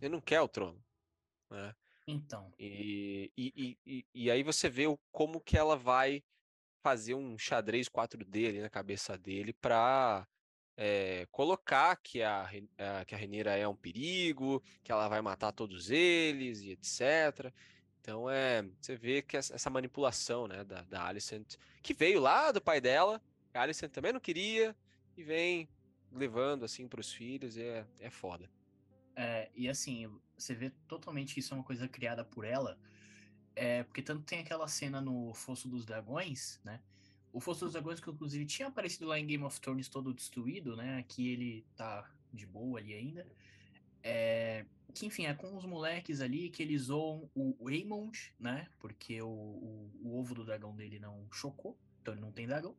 Ele 0.00 0.12
não 0.12 0.20
quer 0.20 0.40
o 0.40 0.48
trono. 0.48 0.82
Né? 1.50 1.74
Então, 2.06 2.52
E, 2.58 3.32
e, 3.36 3.78
e, 3.86 4.06
e- 4.14 4.30
aí 4.30 4.42
você 4.42 4.68
vê 4.68 4.86
o, 4.86 4.98
como 5.10 5.40
que 5.40 5.56
ela 5.56 5.76
vai 5.76 6.22
fazer 6.82 7.14
um 7.14 7.38
xadrez 7.38 7.88
4D 7.88 8.46
ali 8.48 8.60
na 8.60 8.70
cabeça 8.70 9.18
dele 9.18 9.52
pra 9.54 10.28
é, 10.76 11.26
colocar 11.30 11.96
que 11.96 12.22
a, 12.22 12.44
a- 12.78 13.04
que 13.06 13.14
a 13.14 13.18
Renira 13.18 13.56
é 13.56 13.66
um 13.68 13.76
perigo, 13.76 14.62
que 14.82 14.92
ela 14.92 15.08
vai 15.08 15.20
matar 15.22 15.52
todos 15.52 15.90
eles 15.90 16.60
e 16.62 16.70
etc. 16.72 17.52
Então 18.00 18.28
é, 18.30 18.62
você 18.80 18.96
vê 18.96 19.22
que 19.22 19.36
essa 19.36 19.70
manipulação 19.70 20.46
né, 20.46 20.64
da, 20.64 20.82
da 20.82 21.06
Alicent, 21.06 21.56
que 21.82 21.94
veio 21.94 22.20
lá 22.20 22.52
do 22.52 22.60
pai 22.62 22.80
dela, 22.80 23.22
a 23.54 23.62
Alicent 23.62 23.90
também 23.92 24.12
não 24.12 24.20
queria, 24.20 24.76
e 25.16 25.22
vem 25.24 25.68
levando 26.12 26.64
assim 26.64 26.86
pros 26.88 27.12
filhos, 27.12 27.56
e 27.56 27.62
é, 27.62 27.86
é 27.98 28.10
foda. 28.10 28.50
É, 29.16 29.50
e 29.54 29.68
assim, 29.68 30.10
você 30.36 30.54
vê 30.54 30.70
totalmente 30.88 31.34
que 31.34 31.40
isso 31.40 31.54
é 31.54 31.56
uma 31.56 31.64
coisa 31.64 31.88
criada 31.88 32.24
por 32.24 32.44
ela. 32.44 32.78
É, 33.56 33.84
porque 33.84 34.02
tanto 34.02 34.24
tem 34.24 34.40
aquela 34.40 34.66
cena 34.66 35.00
no 35.00 35.32
Fosso 35.34 35.68
dos 35.68 35.84
Dragões, 35.84 36.60
né? 36.64 36.80
O 37.32 37.40
Fosso 37.40 37.64
dos 37.64 37.72
Dragões, 37.72 38.00
que 38.00 38.10
inclusive 38.10 38.44
tinha 38.46 38.68
aparecido 38.68 39.06
lá 39.06 39.18
em 39.18 39.26
Game 39.26 39.44
of 39.44 39.60
Thrones 39.60 39.88
todo 39.88 40.12
destruído, 40.12 40.76
né? 40.76 40.98
Aqui 40.98 41.28
ele 41.28 41.66
tá 41.76 42.10
de 42.32 42.46
boa 42.46 42.78
ali 42.78 42.94
ainda. 42.94 43.26
É, 44.02 44.66
que 44.92 45.06
enfim, 45.06 45.26
é 45.26 45.34
com 45.34 45.56
os 45.56 45.64
moleques 45.64 46.20
ali 46.20 46.50
que 46.50 46.62
eles 46.62 46.82
zoam 46.82 47.30
o 47.34 47.68
Aemond, 47.68 48.32
né? 48.38 48.68
Porque 48.78 49.20
o, 49.22 49.28
o, 49.28 49.90
o 50.02 50.18
ovo 50.18 50.34
do 50.34 50.44
dragão 50.44 50.74
dele 50.74 50.98
não 50.98 51.26
chocou, 51.32 51.78
então 52.00 52.14
ele 52.14 52.20
não 52.20 52.32
tem 52.32 52.46
dragão. 52.46 52.76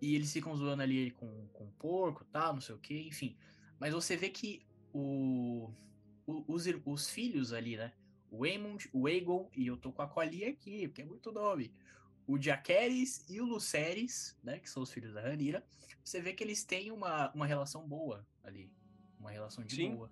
E 0.00 0.14
eles 0.14 0.32
ficam 0.32 0.56
zoando 0.56 0.82
ali 0.82 1.10
com, 1.12 1.46
com 1.52 1.70
porco 1.72 2.24
tal, 2.24 2.54
não 2.54 2.60
sei 2.60 2.74
o 2.74 2.78
que, 2.78 3.02
enfim. 3.02 3.36
Mas 3.78 3.92
você 3.92 4.16
vê 4.16 4.30
que 4.30 4.64
o, 4.92 5.70
o- 6.26 6.44
os, 6.52 6.64
os 6.84 7.10
filhos 7.10 7.52
ali, 7.52 7.76
né? 7.76 7.92
O 8.30 8.44
Aemond, 8.44 8.88
o 8.92 9.06
Aegon, 9.06 9.50
e 9.56 9.66
eu 9.66 9.76
tô 9.76 9.92
com 9.92 10.02
a 10.02 10.08
colinha 10.08 10.50
aqui, 10.50 10.86
porque 10.86 11.02
é 11.02 11.04
muito 11.04 11.32
nome. 11.32 11.74
O 12.26 12.40
Jaqueris 12.40 13.28
e 13.28 13.40
o 13.40 13.44
Lucerys, 13.44 14.38
né? 14.42 14.58
Que 14.60 14.70
são 14.70 14.82
os 14.82 14.92
filhos 14.92 15.12
da 15.12 15.20
Ranira. 15.20 15.66
Você 16.04 16.20
vê 16.20 16.32
que 16.32 16.44
eles 16.44 16.62
têm 16.64 16.92
uma, 16.92 17.30
uma 17.32 17.46
relação 17.46 17.86
boa 17.86 18.24
ali. 18.44 18.72
Uma 19.18 19.30
relação 19.30 19.64
de 19.64 19.74
Sim, 19.74 19.96
boa. 19.96 20.10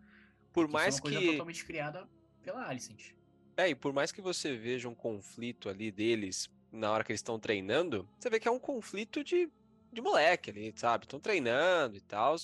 Por 0.52 0.68
mais 0.68 0.94
é 0.94 0.96
uma 0.96 1.02
coisa 1.02 1.20
que 1.20 1.26
totalmente 1.26 1.64
criada 1.64 2.08
pela 2.42 2.66
Alicent. 2.66 3.12
É, 3.56 3.68
e 3.68 3.74
por 3.74 3.92
mais 3.92 4.10
que 4.10 4.20
você 4.20 4.56
veja 4.56 4.88
um 4.88 4.94
conflito 4.94 5.68
ali 5.68 5.90
deles 5.90 6.50
na 6.72 6.90
hora 6.90 7.04
que 7.04 7.12
eles 7.12 7.20
estão 7.20 7.38
treinando, 7.38 8.08
você 8.18 8.28
vê 8.28 8.38
que 8.38 8.48
é 8.48 8.50
um 8.50 8.58
conflito 8.58 9.22
de, 9.24 9.50
de 9.92 10.00
moleque 10.00 10.50
ali, 10.50 10.72
sabe? 10.76 11.04
Estão 11.04 11.20
treinando 11.20 11.96
e 11.96 12.00
tal. 12.00 12.36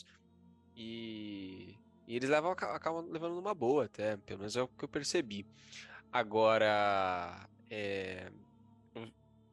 E, 0.77 1.75
e 2.07 2.17
eles 2.17 2.29
levam, 2.29 2.53
aca- 2.53 2.75
acabam 2.75 3.07
levando 3.11 3.35
numa 3.35 3.55
boa 3.55 3.85
até, 3.87 4.17
pelo 4.19 4.41
menos 4.41 4.57
é 4.57 4.63
o 4.63 4.69
que 4.69 4.85
eu 4.85 4.89
percebi. 4.89 5.47
Agora, 6.13 7.49
é, 7.71 8.31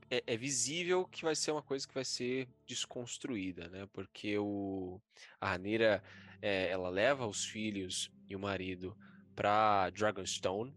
é, 0.10 0.24
é 0.28 0.38
visível 0.38 1.06
que 1.08 1.24
vai 1.24 1.36
ser 1.36 1.52
uma 1.52 1.64
coisa 1.64 1.88
que 1.88 1.94
vai 1.94 2.06
ser 2.06 2.48
desconstruída, 2.68 3.70
né? 3.70 3.88
Porque 3.94 4.38
o, 4.38 5.02
a 5.40 5.50
Ranira, 5.50 6.04
é, 6.42 6.70
ela 6.70 6.90
leva 6.90 7.26
os 7.26 7.46
filhos 7.46 8.12
e 8.28 8.36
o 8.36 8.40
marido 8.40 8.96
para 9.36 9.90
Dragonstone, 9.92 10.76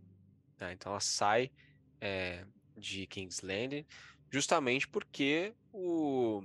né? 0.59 0.73
Então 0.73 0.93
ela 0.93 1.01
sai 1.01 1.51
é, 2.01 2.47
de 2.77 3.07
King's 3.07 3.41
Landing 3.43 3.85
justamente 4.31 4.89
porque 4.89 5.55
o 5.73 6.43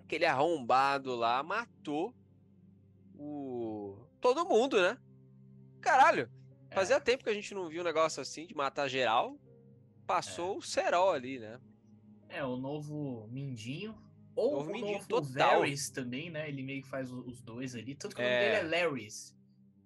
aquele 0.00 0.24
arrombado 0.24 1.14
lá 1.14 1.42
matou 1.42 2.14
o 3.14 3.77
todo 4.20 4.44
mundo, 4.46 4.80
né? 4.80 4.98
Caralho, 5.80 6.30
fazia 6.72 6.96
É, 6.96 7.00
tempo 7.00 7.24
que 7.24 7.30
a 7.30 7.34
gente 7.34 7.54
não 7.54 7.68
viu 7.68 7.82
um 7.82 7.84
negócio 7.84 8.20
assim 8.20 8.46
de 8.46 8.54
matar 8.54 8.88
geral. 8.88 9.38
Passou 10.06 10.58
o 10.58 10.62
cerol 10.62 11.12
ali, 11.12 11.38
né? 11.38 11.60
é, 12.30 12.44
o 12.44 12.56
novo 12.56 13.26
Mindinho. 13.30 13.94
Ou 14.36 14.56
Novo 14.58 14.70
o 14.70 14.72
Mindinho 14.72 14.92
novo 14.94 15.08
total. 15.08 15.60
Varys 15.60 15.90
também, 15.90 16.30
né? 16.30 16.48
Ele 16.48 16.62
meio 16.62 16.82
que 16.82 16.88
faz 16.88 17.10
os 17.10 17.40
dois 17.42 17.74
ali. 17.74 17.94
Tanto 17.94 18.14
que 18.14 18.20
o 18.22 18.24
nome 18.24 18.36
É. 18.36 18.60
dele 18.62 18.74
é 18.74 18.82
Larrys. 18.84 19.36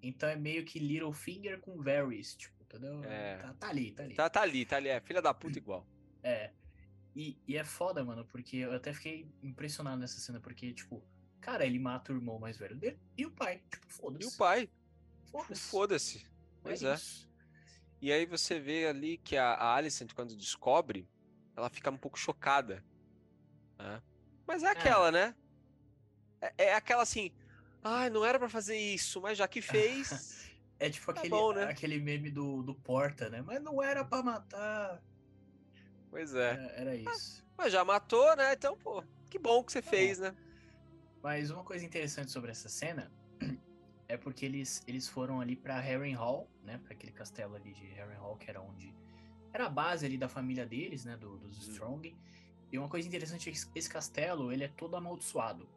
Então 0.02 0.28
é 0.28 0.36
meio 0.36 0.64
que 0.64 0.78
Littlefinger 0.78 1.60
com 1.60 1.80
Varys, 1.80 2.34
tipo, 2.36 2.60
entendeu? 2.62 3.02
É. 3.04 3.36
Tá, 3.38 3.54
tá 3.54 3.68
ali, 3.68 3.92
tá 3.92 4.02
ali. 4.02 4.14
Tá, 4.14 4.28
tá 4.28 4.42
ali, 4.42 4.64
tá 4.66 4.76
ali, 4.76 4.88
é 4.88 5.00
filha 5.00 5.22
da 5.22 5.32
puta 5.32 5.56
igual. 5.58 5.86
É. 6.22 6.52
E, 7.14 7.38
e 7.46 7.56
é 7.56 7.64
foda, 7.64 8.04
mano, 8.04 8.24
porque 8.26 8.56
eu 8.58 8.72
até 8.72 8.92
fiquei 8.92 9.30
impressionado 9.42 9.98
nessa 9.98 10.18
cena, 10.18 10.40
porque, 10.40 10.72
tipo, 10.72 11.02
cara, 11.42 11.66
ele 11.66 11.78
mata 11.78 12.12
o 12.12 12.16
irmão 12.16 12.38
mais 12.38 12.56
velho 12.56 12.76
dele 12.76 12.98
e 13.18 13.26
o 13.26 13.30
pai. 13.30 13.60
Tipo, 13.70 13.86
E 13.86 13.92
foda-se. 13.92 14.26
o 14.34 14.38
pai, 14.38 14.70
Foda-se. 15.30 15.60
foda-se. 15.60 16.26
Pois 16.62 16.82
é. 16.82 16.94
isso. 16.94 17.28
E 18.00 18.10
aí 18.12 18.24
você 18.26 18.58
vê 18.58 18.86
ali 18.86 19.18
que 19.18 19.36
a, 19.36 19.52
a 19.54 19.74
Alicent, 19.76 20.12
quando 20.14 20.36
descobre, 20.36 21.08
ela 21.56 21.68
fica 21.68 21.90
um 21.90 21.96
pouco 21.98 22.18
chocada. 22.18 22.84
né? 23.78 24.02
Mas 24.46 24.62
é 24.62 24.70
aquela, 24.70 25.10
né? 25.12 25.34
É, 26.40 26.52
é 26.66 26.74
aquela 26.74 27.02
assim, 27.02 27.30
ai, 27.82 28.10
não 28.10 28.24
era 28.24 28.38
pra 28.38 28.48
fazer 28.48 28.76
isso, 28.76 29.20
mas 29.20 29.38
já 29.38 29.46
que 29.46 29.60
fez. 29.62 30.50
É 30.78 30.90
tipo 30.90 31.06
Tá 31.12 31.20
aquele, 31.20 31.30
bom, 31.30 31.52
né? 31.52 31.64
aquele 31.64 32.00
meme 32.00 32.30
do, 32.30 32.62
do 32.62 32.74
Porta, 32.74 33.28
né? 33.30 33.40
Mas 33.42 33.62
não 33.62 33.80
era 33.82 34.04
pra 34.04 34.22
matar. 34.22 35.00
pois 36.10 36.34
é. 36.34 36.50
Era, 36.54 36.62
era 36.72 36.96
isso. 36.96 37.44
Mas 37.56 37.72
já 37.72 37.84
matou, 37.84 38.34
né? 38.36 38.52
Então, 38.54 38.76
pô, 38.76 39.04
que 39.30 39.38
bom 39.38 39.62
que 39.62 39.70
você 39.72 39.80
Tá 39.82 39.90
fez, 39.90 40.18
né? 40.18 40.34
Mas 41.22 41.50
uma 41.50 41.62
coisa 41.62 41.84
interessante 41.84 42.30
sobre 42.30 42.50
essa 42.50 42.68
cena 42.68 43.12
é 44.08 44.16
porque 44.16 44.44
eles, 44.44 44.82
eles 44.86 45.08
foram 45.08 45.40
ali 45.40 45.54
pra 45.54 45.78
Harrenhal, 45.78 46.50
né? 46.64 46.78
Pra 46.78 46.92
aquele 46.92 47.12
castelo 47.12 47.54
ali 47.54 47.72
de 47.72 47.86
Harrenhal, 47.92 48.36
que 48.36 48.50
era 48.50 48.60
onde 48.60 48.94
era 49.52 49.66
a 49.66 49.68
base 49.68 50.06
ali 50.06 50.16
da 50.16 50.28
família 50.28 50.66
deles, 50.66 51.04
né, 51.04 51.16
do, 51.16 51.36
dos. 51.36 51.68
Strong. 51.68 52.16
E 52.70 52.78
uma 52.78 52.88
coisa 52.88 53.06
interessante 53.06 53.50
é 53.50 53.52
que 53.52 53.58
esse 53.78 53.88
castelo, 53.88 54.50
ele 54.50 54.64
é 54.64 54.68
todo 54.68 54.96
amaldiçoado. 54.96 55.68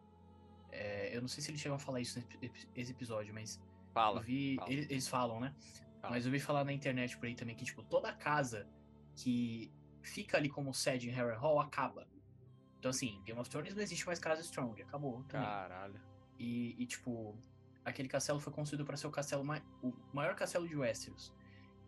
É, 0.71 1.15
eu 1.15 1.21
não 1.21 1.27
sei 1.27 1.43
se 1.43 1.51
eles 1.51 1.59
chegam 1.59 1.75
a 1.75 1.79
falar 1.79 1.99
isso 1.99 2.17
nesse 2.41 2.67
esse 2.73 2.91
episódio, 2.91 3.33
mas 3.33 3.61
Fala. 3.93 4.21
eu 4.21 4.23
vi, 4.23 4.55
fala. 4.55 4.71
eles, 4.71 4.89
eles 4.89 5.07
falam, 5.07 5.39
né? 5.39 5.53
Fala. 6.01 6.13
Mas 6.13 6.25
eu 6.25 6.31
vi 6.31 6.39
falar 6.39 6.63
na 6.63 6.71
internet 6.71 7.17
por 7.17 7.25
aí 7.25 7.35
também 7.35 7.55
que, 7.55 7.65
tipo, 7.65 7.83
toda 7.83 8.13
casa 8.13 8.67
que 9.15 9.71
fica 10.01 10.37
ali 10.37 10.49
como 10.49 10.73
sede 10.73 11.09
em 11.09 11.11
Harry 11.11 11.35
Hall 11.35 11.59
acaba. 11.59 12.07
Então, 12.85 12.91
assim, 12.91 13.19
Game 13.23 13.39
of 13.39 13.49
Thrones 13.49 13.73
não 13.73 13.81
existe 13.81 14.05
mais 14.05 14.19
casa 14.19 14.43
Strong, 14.43 14.79
acabou 14.79 15.23
também. 15.23 15.47
Caralho. 15.47 15.99
E, 16.37 16.75
e, 16.77 16.85
tipo, 16.85 17.35
aquele 17.83 18.07
castelo 18.07 18.39
foi 18.39 18.53
construído 18.53 18.85
para 18.85 18.95
ser 18.95 19.07
o 19.07 19.11
castelo 19.11 19.43
mai- 19.43 19.63
o 19.81 19.91
maior 20.13 20.35
castelo 20.35 20.67
de 20.67 20.75
Westeros. 20.75 21.33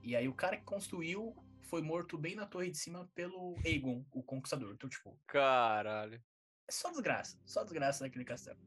E 0.01 0.15
aí 0.15 0.27
o 0.27 0.33
cara 0.33 0.57
que 0.57 0.63
construiu 0.63 1.35
foi 1.61 1.83
morto 1.83 2.17
bem 2.17 2.33
na 2.33 2.47
torre 2.47 2.71
de 2.71 2.79
cima 2.79 3.07
pelo 3.13 3.55
Aegon, 3.63 4.03
o 4.11 4.23
conquistador. 4.23 4.73
Então, 4.73 4.89
tipo, 4.89 5.15
Caralho. 5.27 6.19
é 6.67 6.71
só 6.71 6.89
desgraça, 6.89 7.39
só 7.45 7.61
desgraça 7.61 8.03
daquele 8.03 8.25
castelo. 8.25 8.57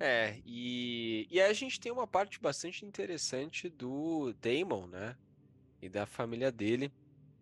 É, 0.00 0.40
e, 0.42 1.28
e 1.30 1.38
aí 1.38 1.50
a 1.50 1.52
gente 1.52 1.78
tem 1.78 1.92
uma 1.92 2.06
parte 2.06 2.40
bastante 2.40 2.86
interessante 2.86 3.68
do 3.68 4.32
Daemon, 4.40 4.86
né? 4.86 5.18
E 5.82 5.88
da 5.90 6.06
família 6.06 6.50
dele, 6.50 6.90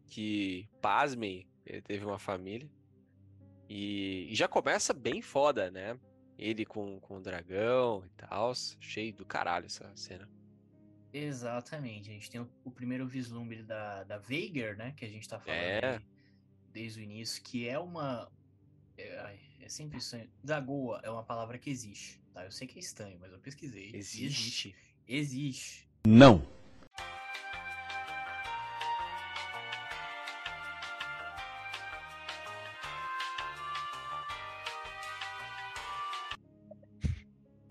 que, 0.09 0.69
pasmem, 0.81 1.49
ele 1.65 1.81
teve 1.81 2.05
uma 2.05 2.19
família. 2.19 2.69
E, 3.69 4.29
e 4.31 4.35
já 4.35 4.47
começa 4.49 4.93
bem 4.93 5.23
foda, 5.23 5.71
né? 5.71 5.99
Ele 6.39 6.65
com, 6.65 6.99
com 7.01 7.17
o 7.19 7.21
dragão 7.21 8.05
e 8.05 8.09
tal. 8.11 8.53
Cheio 8.81 9.13
do 9.15 9.25
caralho 9.25 9.67
essa 9.67 9.91
cena. 9.95 10.29
Exatamente, 11.13 12.09
a 12.11 12.13
gente 12.15 12.31
tem 12.31 12.41
o, 12.41 12.49
o 12.65 12.71
primeiro 12.71 13.07
vislumbre 13.07 13.63
da, 13.63 14.03
da 14.05 14.17
Veigar, 14.19 14.77
né? 14.77 14.93
Que 14.97 15.05
a 15.05 15.09
gente 15.09 15.29
tá 15.29 15.39
falando 15.39 15.59
É. 15.61 15.97
aí 15.97 16.01
desde 16.73 17.01
o 17.01 17.03
início, 17.03 17.43
que 17.43 17.69
é 17.69 17.79
uma. 17.79 18.31
É, 18.97 19.19
ai, 19.21 19.39
é 19.61 19.69
sempre 19.69 19.99
estranho. 19.99 20.31
Zagoa 20.47 21.01
é 21.03 21.11
uma 21.11 21.23
palavra 21.23 21.59
que 21.59 21.69
existe, 21.69 22.19
tá? 22.33 22.45
Eu 22.45 22.51
sei 22.51 22.67
que 22.67 22.79
é 22.79 22.81
estranho, 22.81 23.19
mas 23.21 23.31
eu 23.31 23.39
pesquisei. 23.39 23.91
e 23.91 23.97
Existe. 23.97 24.75
Existe. 25.07 25.87
Não. 26.07 26.43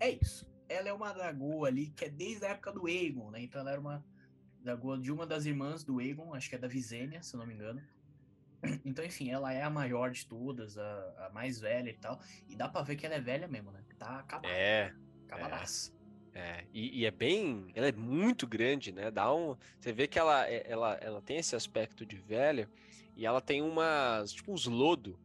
É 0.02 0.10
isso. 0.20 0.44
Ela 0.68 0.88
é 0.88 0.92
uma 0.92 1.12
dragoa 1.12 1.68
ali 1.68 1.90
que 1.90 2.06
é 2.06 2.08
desde 2.08 2.44
a 2.44 2.48
época 2.48 2.72
do 2.72 2.86
Aegon, 2.86 3.30
né? 3.30 3.40
Então 3.40 3.60
ela 3.60 3.70
era 3.70 3.80
uma 3.80 4.04
dragoa 4.60 4.98
de 4.98 5.12
uma 5.12 5.24
das 5.24 5.44
irmãs 5.46 5.84
do 5.84 6.00
Aegon, 6.00 6.34
acho 6.34 6.48
que 6.48 6.56
é 6.56 6.58
da 6.58 6.66
Visenya, 6.66 7.22
se 7.22 7.34
eu 7.34 7.38
não 7.38 7.46
me 7.46 7.54
engano. 7.54 7.80
Então, 8.84 9.04
enfim, 9.04 9.30
ela 9.30 9.52
é 9.52 9.62
a 9.62 9.70
maior 9.70 10.10
de 10.10 10.24
todas, 10.26 10.76
a, 10.78 11.26
a 11.26 11.30
mais 11.32 11.60
velha 11.60 11.90
e 11.90 11.94
tal. 11.98 12.20
E 12.48 12.54
dá 12.56 12.68
pra 12.68 12.82
ver 12.82 12.96
que 12.96 13.04
ela 13.06 13.14
é 13.16 13.20
velha 13.20 13.46
mesmo, 13.46 13.70
né? 13.72 13.80
Tá 13.98 14.18
acabada. 14.20 14.52
É, 14.52 14.92
Acabadaça. 15.28 15.92
é. 16.34 16.64
E, 16.72 17.00
e 17.00 17.04
é 17.06 17.10
bem. 17.12 17.70
Ela 17.74 17.88
é 17.88 17.92
muito 17.92 18.46
grande, 18.46 18.90
né? 18.92 19.10
Dá 19.10 19.32
um. 19.34 19.56
Você 19.78 19.92
vê 19.92 20.06
que 20.08 20.18
ela, 20.18 20.48
é- 20.48 20.64
ela, 20.70 20.94
ela 20.94 21.20
tem 21.22 21.36
esse 21.38 21.54
aspecto 21.56 22.04
de 22.06 22.16
velha 22.16 22.68
e 23.16 23.24
ela 23.26 23.40
tem 23.40 23.62
umas. 23.62 24.32
Tipo, 24.32 24.52
uns 24.52 24.66
lodo 24.66 25.18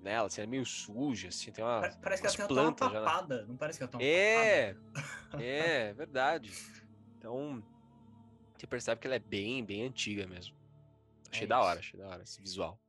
nela, 0.00 0.26
assim, 0.26 0.40
é 0.42 0.46
meio 0.46 0.64
suja, 0.64 1.28
assim, 1.28 1.50
tem 1.52 1.64
uma. 1.64 1.80
Pa- 1.80 1.98
Parece 2.02 2.22
que 2.22 2.28
ela 2.28 2.48
tem 2.48 2.56
uma 2.56 2.64
já 2.64 2.72
papada. 2.72 3.46
Não 3.46 3.56
parece 3.56 3.78
que 3.78 3.82
ela 3.84 3.90
tem 3.90 4.00
uma 4.00 4.06
É, 4.06 4.74
papada? 4.74 5.42
é, 5.44 5.92
verdade. 5.94 6.52
Então, 7.18 7.62
você 8.56 8.66
percebe 8.66 9.00
que 9.00 9.06
ela 9.06 9.16
é 9.16 9.20
bem, 9.20 9.64
bem 9.64 9.82
antiga 9.84 10.26
mesmo. 10.26 10.56
Achei 11.30 11.44
É 11.44 11.46
da 11.46 11.60
hora, 11.60 11.80
achei 11.80 11.98
da 11.98 12.08
hora 12.08 12.22
esse 12.22 12.40
visual. 12.40 12.80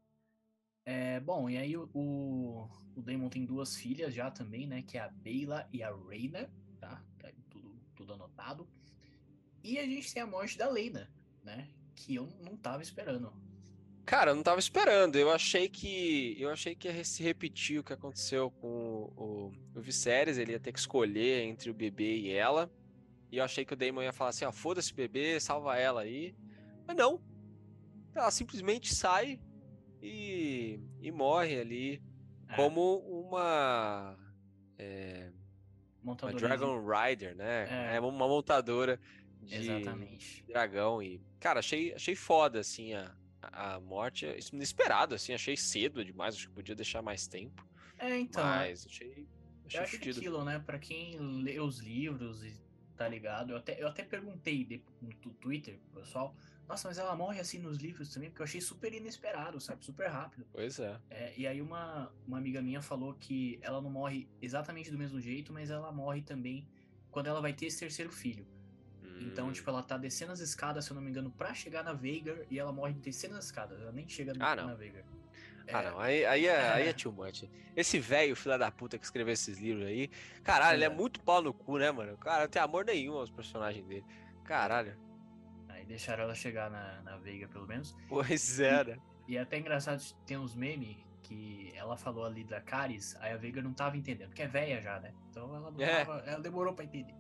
É, 0.86 1.20
bom, 1.20 1.50
e 1.50 1.58
aí 1.58 1.78
o, 1.78 1.90
o, 1.94 2.70
o 2.96 3.02
Daemon 3.02 3.30
tem 3.30 3.46
duas 3.46 3.76
filhas 3.76 4.14
já 4.14 4.32
também, 4.32 4.66
né? 4.66 4.82
Que 4.82 4.98
é 4.98 5.02
a 5.02 5.10
Beyla 5.10 5.68
e 5.72 5.84
a 5.84 5.94
Reina, 5.96 6.50
tá? 6.80 7.04
Tá 7.20 7.30
tudo, 7.50 7.80
tudo 7.96 8.14
anotado. 8.14 8.68
E 9.64 9.78
a 9.78 9.84
gente 9.86 10.12
tem 10.14 10.24
a 10.24 10.28
morte 10.28 10.58
da 10.58 10.70
Lena, 10.70 11.12
né? 11.44 11.70
Que 11.96 12.16
eu 12.16 12.28
não 12.42 12.56
tava 12.58 12.82
esperando. 12.82 13.32
Cara, 14.10 14.32
eu 14.32 14.36
não 14.36 14.42
tava 14.42 14.60
esperando. 14.60 15.18
Eu 15.18 15.30
achei 15.32 15.70
que 15.70 16.36
eu 16.42 16.50
achei 16.50 16.74
que 16.74 16.88
ia 16.88 17.04
se 17.04 17.22
repetir 17.22 17.80
o 17.80 17.84
que 17.84 17.94
aconteceu 17.94 18.50
com 18.50 18.68
o, 18.68 19.52
o, 19.76 19.78
o 19.78 19.82
Viserys. 19.82 20.40
Ele 20.40 20.54
ia 20.54 20.60
ter 20.60 20.72
que 20.74 20.80
escolher 20.80 21.44
entre 21.44 21.70
o 21.70 21.74
bebê 21.76 22.18
e 22.18 22.32
ela. 22.32 22.72
E 23.32 23.38
eu 23.38 23.44
achei 23.44 23.64
que 23.64 23.74
o 23.74 23.78
Daemon 23.78 24.02
ia 24.02 24.12
falar 24.12 24.32
assim: 24.32 24.46
ó, 24.46 24.52
foda-se 24.52 24.92
o 24.92 24.96
bebê, 24.96 25.40
salva 25.40 25.78
ela 25.78 26.02
aí. 26.02 26.36
Mas 26.88 26.98
não. 26.98 27.22
Ela 28.16 28.32
simplesmente 28.32 28.96
sai 28.96 29.40
e, 30.02 30.80
e 31.04 31.12
morre 31.12 31.60
ali 31.60 32.02
É, 32.48 32.56
como 32.56 32.98
uma. 33.28 34.18
é, 34.80 35.30
Uma 36.04 36.16
de- 36.16 36.36
Dragon 36.38 36.82
Rider, 36.84 37.36
né? 37.36 37.92
É. 37.92 37.96
É, 37.98 38.00
uma 38.00 38.28
montadora 38.28 39.00
de 39.44 39.56
Exatamente. 39.56 40.44
dragão. 40.48 41.00
E, 41.00 41.22
cara, 41.40 41.60
achei, 41.60 41.94
achei 41.94 42.16
foda, 42.16 42.60
assim, 42.60 42.96
a, 42.96 43.14
a 43.42 43.80
morte. 43.80 44.26
Isso 44.38 44.56
inesperado, 44.56 45.16
assim, 45.16 45.34
achei 45.34 45.56
cedo 45.58 46.04
demais. 46.04 46.36
Acho 46.36 46.48
que 46.48 46.54
podia 46.54 46.76
deixar 46.76 47.02
mais 47.02 47.28
tempo. 47.28 47.66
É, 47.98 48.18
então. 48.18 48.44
mas 48.44 48.86
achei, 48.86 49.28
achei 49.66 49.80
eu 49.80 49.84
acho 49.84 49.92
que 49.94 49.98
fudido. 50.00 50.20
aquilo, 50.20 50.44
né? 50.46 50.60
Pra 50.60 50.80
quem 50.80 51.18
lê 51.42 51.60
os 51.60 51.80
livros 51.80 52.44
e 52.44 52.56
tá 52.96 53.08
ligado, 53.08 53.52
eu 53.52 53.58
até, 53.58 53.82
eu 53.82 53.88
até 53.88 54.04
perguntei 54.04 54.66
de- 54.66 54.84
no 55.02 55.10
Twitter 55.36 55.80
pro 55.92 56.02
pessoal. 56.02 56.36
Nossa, 56.68 56.88
mas 56.88 56.98
ela 56.98 57.16
morre 57.16 57.40
assim 57.40 57.58
nos 57.58 57.78
livros 57.78 58.14
também, 58.14 58.30
porque 58.30 58.42
eu 58.42 58.46
achei 58.46 58.62
super 58.62 58.94
inesperado, 58.94 59.60
sabe? 59.60 59.84
Super 59.84 60.08
rápido. 60.08 60.46
Pois 60.52 60.80
é. 60.80 61.00
É, 61.10 61.34
e 61.36 61.48
aí 61.48 61.62
uma, 61.62 62.14
uma 62.28 62.38
amiga 62.38 62.62
minha 62.62 62.82
falou 62.82 63.14
que 63.16 63.58
ela 63.64 63.82
não 63.82 63.90
morre 63.90 64.28
exatamente 64.42 64.92
do 64.92 64.98
mesmo 64.98 65.20
jeito, 65.20 65.52
mas 65.52 65.70
ela 65.72 65.92
morre 65.92 66.22
também 66.22 66.68
quando 67.10 67.26
ela 67.28 67.42
vai 67.42 67.54
ter 67.54 67.66
esse 67.66 67.80
terceiro 67.80 68.12
filho. 68.12 68.46
Então, 69.20 69.52
tipo, 69.52 69.70
ela 69.70 69.84
tá 69.84 69.98
descendo 69.98 70.32
as 70.32 70.40
escadas, 70.40 70.86
se 70.86 70.92
eu 70.92 70.96
não 70.96 71.02
me 71.02 71.10
engano, 71.10 71.30
pra 71.32 71.54
chegar 71.54 71.84
na 71.84 71.94
Veigar, 71.94 72.38
e 72.50 72.58
ela 72.60 72.72
morre 72.72 72.94
descendo 72.94 73.36
as 73.36 73.46
escadas, 73.46 73.80
ela 73.82 73.92
nem 73.92 74.08
chega 74.08 74.34
Ah, 74.40 74.56
na 74.56 74.68
não. 74.68 74.78
Veigar. 74.78 75.04
Ah, 75.72 75.82
É, 75.84 75.90
não. 75.92 76.00
Aí, 76.00 76.26
aí, 76.26 76.46
é, 76.48 76.70
aí 76.72 76.84
É. 76.88 76.90
é 76.90 76.94
too 76.94 77.12
much. 77.12 77.44
Esse 77.76 78.00
velho, 78.00 78.36
filho 78.36 78.58
da 78.58 78.72
puta, 78.72 78.98
que 78.98 79.06
escreveu 79.06 79.34
esses 79.34 79.60
livros 79.60 79.86
aí. 79.86 80.08
Caralho, 80.44 80.78
ele 80.78 80.84
é 80.84 80.88
É. 80.88 80.90
muito 80.90 81.20
pau 81.22 81.42
no 81.42 81.54
cu, 81.54 81.78
né, 81.78 81.92
mano? 81.92 82.18
Cara, 82.18 82.44
não 82.44 82.50
tem 82.50 82.62
amor 82.62 82.86
nenhum 82.86 83.14
aos 83.18 83.30
personagens 83.30 83.86
dele. 83.86 84.04
Caralho. 84.44 84.98
Aí 85.68 85.86
deixaram 85.86 86.24
ela 86.24 86.34
chegar 86.34 86.72
na, 86.72 87.02
na 87.04 87.18
Veigar, 87.18 87.50
pelo 87.50 87.68
menos. 87.68 87.96
Pois 88.08 88.60
é, 88.60 88.84
né? 88.84 88.98
E 89.28 89.38
é 89.38 89.42
até 89.42 89.60
engraçado, 89.60 90.02
tem 90.26 90.38
uns 90.38 90.56
memes 90.56 90.98
que 91.22 91.72
ela 91.76 91.96
falou 91.96 92.26
ali 92.26 92.44
da 92.44 92.60
Caris, 92.60 93.16
aí 93.20 93.32
a 93.34 93.38
Veigar 93.38 93.64
não 93.64 93.74
tava 93.74 93.96
entendendo, 93.96 94.30
porque 94.30 94.42
é 94.42 94.48
velha 94.48 94.82
já, 94.82 95.00
né? 95.00 95.14
Então 95.30 95.56
ela 95.56 95.70
não 95.70 95.80
É. 95.80 96.04
tava, 96.04 96.20
ela 96.26 96.40
demorou 96.42 96.74
pra 96.74 96.84
entender. 96.86 97.14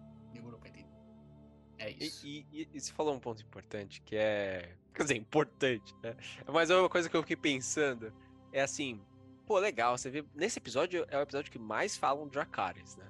É 1.79 1.91
E, 1.91 2.05
isso. 2.07 2.27
e- 2.27 2.45
e- 2.51 2.69
e 2.74 2.79
você 2.79 2.91
falou 2.93 3.15
um 3.15 3.19
ponto 3.19 3.41
importante, 3.41 4.01
que 4.01 4.15
é. 4.15 4.75
Quer 4.93 5.03
dizer, 5.03 5.15
importante, 5.15 5.95
né? 6.03 6.15
Mas 6.48 6.69
é 6.69 6.75
uma 6.75 6.89
coisa 6.89 7.09
que 7.09 7.15
eu 7.15 7.21
fiquei 7.21 7.36
pensando. 7.38 8.13
É 8.51 8.62
assim, 8.62 9.01
pô, 9.45 9.57
legal, 9.59 9.98
você 9.98 10.09
vê. 10.09 10.25
Nesse 10.36 10.59
episódio 10.59 11.05
é 11.09 11.17
o 11.17 11.21
episódio 11.21 11.51
que 11.51 11.57
mais 11.59 11.95
falam 11.95 12.27
Dracarys, 12.27 12.95
né? 12.98 13.09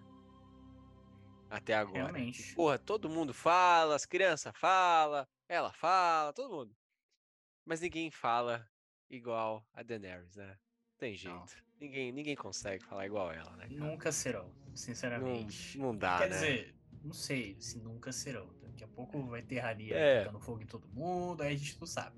Até 1.49 1.73
agora. 1.73 1.97
Realmente. 1.97 2.53
Porra, 2.53 2.77
todo 2.77 3.09
mundo 3.09 3.33
fala, 3.33 3.95
as 3.95 4.05
crianças 4.05 4.53
falam, 4.55 5.25
ela 5.47 5.73
fala, 5.73 6.31
todo 6.31 6.53
mundo. 6.53 6.75
Mas 7.65 7.81
ninguém 7.81 8.11
fala 8.11 8.67
igual 9.09 9.65
a 9.73 9.81
Daenerys, 9.81 10.35
né? 10.35 10.55
Tem 10.97 11.15
jeito. 11.15 11.55
Ninguém, 11.79 12.11
ninguém 12.11 12.35
consegue 12.35 12.83
falar 12.83 13.05
igual 13.07 13.31
ela, 13.31 13.49
né? 13.55 13.67
cara? 13.67 13.79
Nunca 13.79 14.11
serão, 14.11 14.51
Não, 14.67 14.75
sinceramente. 14.75 15.77
não 15.79 15.95
dá, 15.95 16.19
Quer 16.19 16.29
né? 16.29 16.35
dizer, 16.35 16.75
não 17.01 17.13
sei 17.13 17.55
se 17.59 17.79
nunca 17.79 18.11
serão. 18.11 18.49
Daqui 18.79 18.83
a 18.83 18.87
pouco 18.95 19.21
vai 19.27 19.41
ter 19.41 19.59
Rania 19.59 19.93
É. 19.93 20.19
tacando 20.23 20.39
fogo 20.39 20.61
em 20.61 20.65
todo 20.65 20.87
mundo, 20.93 21.41
aí 21.41 21.53
a 21.53 21.57
gente 21.57 21.77
não 21.79 21.85
sabe. 21.87 22.15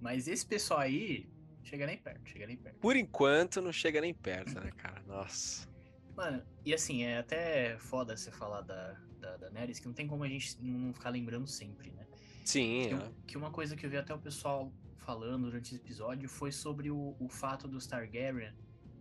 Mas 0.00 0.28
esse 0.28 0.44
pessoal 0.46 0.80
aí, 0.80 1.26
chega 1.62 1.86
nem 1.86 1.96
perto, 1.96 2.28
chega 2.28 2.46
nem 2.46 2.56
perto. 2.56 2.76
Por 2.80 2.96
enquanto 2.96 3.62
não 3.62 3.72
chega 3.72 3.98
nem 4.00 4.12
perto, 4.12 4.60
né, 4.60 4.70
cara? 4.76 5.02
Nossa. 5.06 5.66
Mano, 6.14 6.42
e 6.64 6.74
assim, 6.74 7.02
é 7.04 7.18
até 7.18 7.78
foda 7.78 8.14
você 8.16 8.30
falar 8.30 8.60
da, 8.60 8.92
da, 9.18 9.36
da 9.38 9.50
Neris, 9.50 9.78
que 9.78 9.86
não 9.86 9.94
tem 9.94 10.06
como 10.06 10.22
a 10.24 10.28
gente 10.28 10.62
não 10.62 10.92
ficar 10.92 11.08
lembrando 11.10 11.46
sempre, 11.46 11.90
né? 11.92 12.06
Sim, 12.44 12.88
Que, 12.88 12.94
um- 12.94 13.12
que 13.26 13.38
uma 13.38 13.50
coisa 13.50 13.74
que 13.74 13.86
eu 13.86 13.90
vi 13.90 13.96
até 13.96 14.14
o 14.14 14.18
pessoal 14.18 14.70
falando 14.98 15.44
durante 15.46 15.66
esse 15.74 15.76
episódio 15.76 16.28
foi 16.28 16.52
sobre 16.52 16.90
o, 16.90 17.16
o 17.18 17.28
fato 17.28 17.66
dos 17.68 17.86
Targaryen 17.86 18.52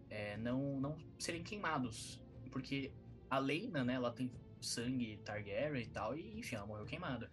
é, 0.10 0.38
não, 0.38 0.80
não 0.80 0.98
serem 1.20 1.44
queimados. 1.44 2.22
Porque 2.52 2.92
a 3.30 3.38
Lena, 3.38 3.84
né, 3.84 3.94
ela 3.96 4.12
tem 4.12 4.32
sangue 4.66 5.18
Targaryen 5.24 5.84
e 5.84 5.88
tal, 5.88 6.18
e 6.18 6.40
enfim, 6.40 6.56
ela 6.56 6.66
morreu 6.66 6.86
queimada. 6.86 7.32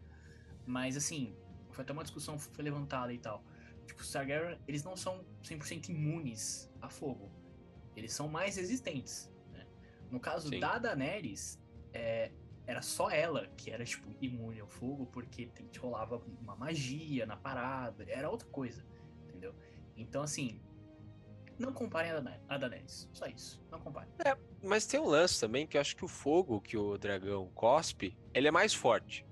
Mas 0.67 0.97
assim, 0.97 1.37
foi 1.71 1.83
até 1.83 1.93
uma 1.93 2.03
discussão 2.03 2.37
que 2.37 2.45
foi 2.45 2.65
levantada 2.65 3.13
e 3.13 3.19
tal. 3.19 3.45
Tipo, 3.87 4.03
os 4.03 4.11
Targaryen, 4.11 4.59
eles 4.69 4.85
não 4.85 4.97
são 4.97 5.25
100% 5.43 5.89
imunes 5.89 6.73
a 6.81 6.89
fogo. 6.89 7.31
Eles 7.97 8.13
são 8.13 8.29
mais 8.29 8.57
resistentes, 8.57 9.31
né? 9.53 9.67
No 10.11 10.21
caso 10.21 10.49
Sim. 10.49 10.61
da 10.61 10.79
Daenerys, 10.79 11.61
é, 11.93 12.31
era 12.67 12.81
só 12.81 13.11
ela 13.11 13.49
que 13.57 13.71
era, 13.71 13.85
tipo, 13.85 14.15
imune 14.21 14.61
ao 14.61 14.69
fogo, 14.69 15.07
porque 15.07 15.51
rolava 15.79 16.23
uma 16.41 16.55
magia 16.55 17.27
na 17.27 17.37
parada, 17.37 18.05
era 18.09 18.31
outra 18.31 18.49
coisa, 18.49 18.85
entendeu? 19.25 19.55
Então, 19.97 20.23
assim, 20.23 20.61
não 21.63 21.73
comparem 21.73 22.11
a 22.11 22.59
Daenerys, 22.59 23.09
só 23.13 23.27
isso, 23.27 23.63
não 23.71 23.81
comparem. 23.81 24.11
É, 24.25 24.37
mas 24.63 24.87
tem 24.87 25.01
um 25.01 25.07
lance 25.07 25.41
também 25.41 25.67
que 25.67 25.77
eu 25.77 25.81
acho 25.81 25.97
que 25.97 26.05
o 26.05 26.09
fogo 26.09 26.61
que 26.61 26.77
o 26.77 26.99
dragão 26.99 27.49
cospe, 27.55 28.17
ele 28.35 28.49
é 28.49 28.51
mais 28.51 28.75
forte. 28.75 29.25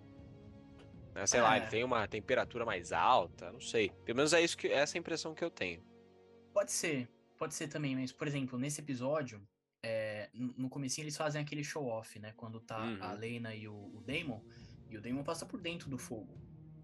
Né? 1.15 1.27
Sei 1.27 1.41
lá, 1.41 1.57
ele 1.57 1.67
é. 1.67 1.69
tem 1.69 1.85
uma 1.85 2.07
temperatura 2.07 2.65
mais 2.65 2.93
alta, 2.93 3.53
não 3.53 3.61
sei. 3.61 3.91
Pelo 4.05 4.17
menos 4.17 4.33
é 4.33 4.41
isso 4.41 4.57
que 4.57 4.69
essa 4.69 4.97
é 4.97 4.99
a 4.99 5.01
impressão 5.01 5.35
que 5.35 5.45
eu 5.45 5.51
tenho. 5.51 5.83
Pode 6.53 6.73
ser, 6.73 7.09
pode 7.37 7.55
ser 7.55 7.69
também, 7.69 7.97
mas, 7.97 8.13
por 8.13 8.27
exemplo, 8.27 8.59
nesse 8.59 8.81
episódio, 8.81 9.43
é, 9.83 10.31
no 10.33 10.69
começo 10.69 11.01
eles 11.01 11.17
fazem 11.17 11.41
aquele 11.41 11.65
show-off, 11.65 12.19
né? 12.19 12.33
Quando 12.37 12.61
tá 12.61 12.81
uhum. 12.83 12.99
a 13.03 13.13
Lena 13.13 13.55
e 13.55 13.67
o, 13.67 13.75
o 13.75 14.03
Damon, 14.07 14.41
e 14.89 14.97
o 14.97 15.01
Damon 15.01 15.23
passa 15.23 15.45
por 15.45 15.61
dentro 15.61 15.89
do 15.89 15.99
fogo. 15.99 16.39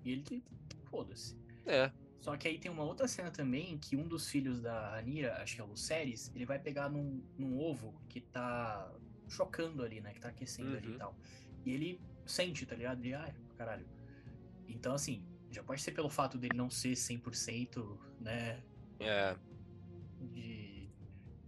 E 0.04 0.12
ele, 0.12 0.44
foda-se. 0.84 1.36
É. 1.66 1.90
Só 2.20 2.36
que 2.36 2.48
aí 2.48 2.58
tem 2.58 2.70
uma 2.70 2.82
outra 2.82 3.06
cena 3.06 3.30
também 3.30 3.78
que 3.78 3.96
um 3.96 4.06
dos 4.06 4.28
filhos 4.28 4.60
da 4.60 4.90
Ranira, 4.90 5.40
acho 5.42 5.54
que 5.54 5.60
é 5.60 5.64
o 5.64 5.68
Luceres, 5.68 6.32
ele 6.34 6.44
vai 6.44 6.58
pegar 6.58 6.88
num, 6.88 7.22
num 7.38 7.60
ovo 7.60 7.94
que 8.08 8.20
tá 8.20 8.92
chocando 9.28 9.82
ali, 9.82 10.00
né? 10.00 10.12
Que 10.12 10.20
tá 10.20 10.28
aquecendo 10.28 10.70
uhum. 10.70 10.76
ali 10.76 10.88
e 10.88 10.92
uhum. 10.92 10.98
tal. 10.98 11.16
E 11.64 11.72
ele 11.72 12.00
sente, 12.24 12.66
tá 12.66 12.74
ligado? 12.74 13.04
E, 13.04 13.14
ai, 13.14 13.34
caralho. 13.56 13.86
Então, 14.68 14.94
assim, 14.94 15.24
já 15.50 15.62
pode 15.62 15.80
ser 15.80 15.92
pelo 15.92 16.08
fato 16.08 16.36
dele 16.38 16.56
não 16.56 16.70
ser 16.70 16.92
100%, 16.92 17.98
né? 18.20 18.62
É. 19.00 19.36
De 20.20 20.88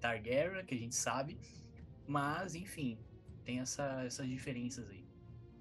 Targaryen, 0.01 0.65
que 0.65 0.75
a 0.75 0.79
gente 0.79 0.95
sabe. 0.95 1.39
Mas, 2.07 2.55
enfim, 2.55 2.99
tem 3.45 3.61
essa, 3.61 4.03
essas 4.05 4.27
diferenças 4.27 4.89
aí. 4.89 5.07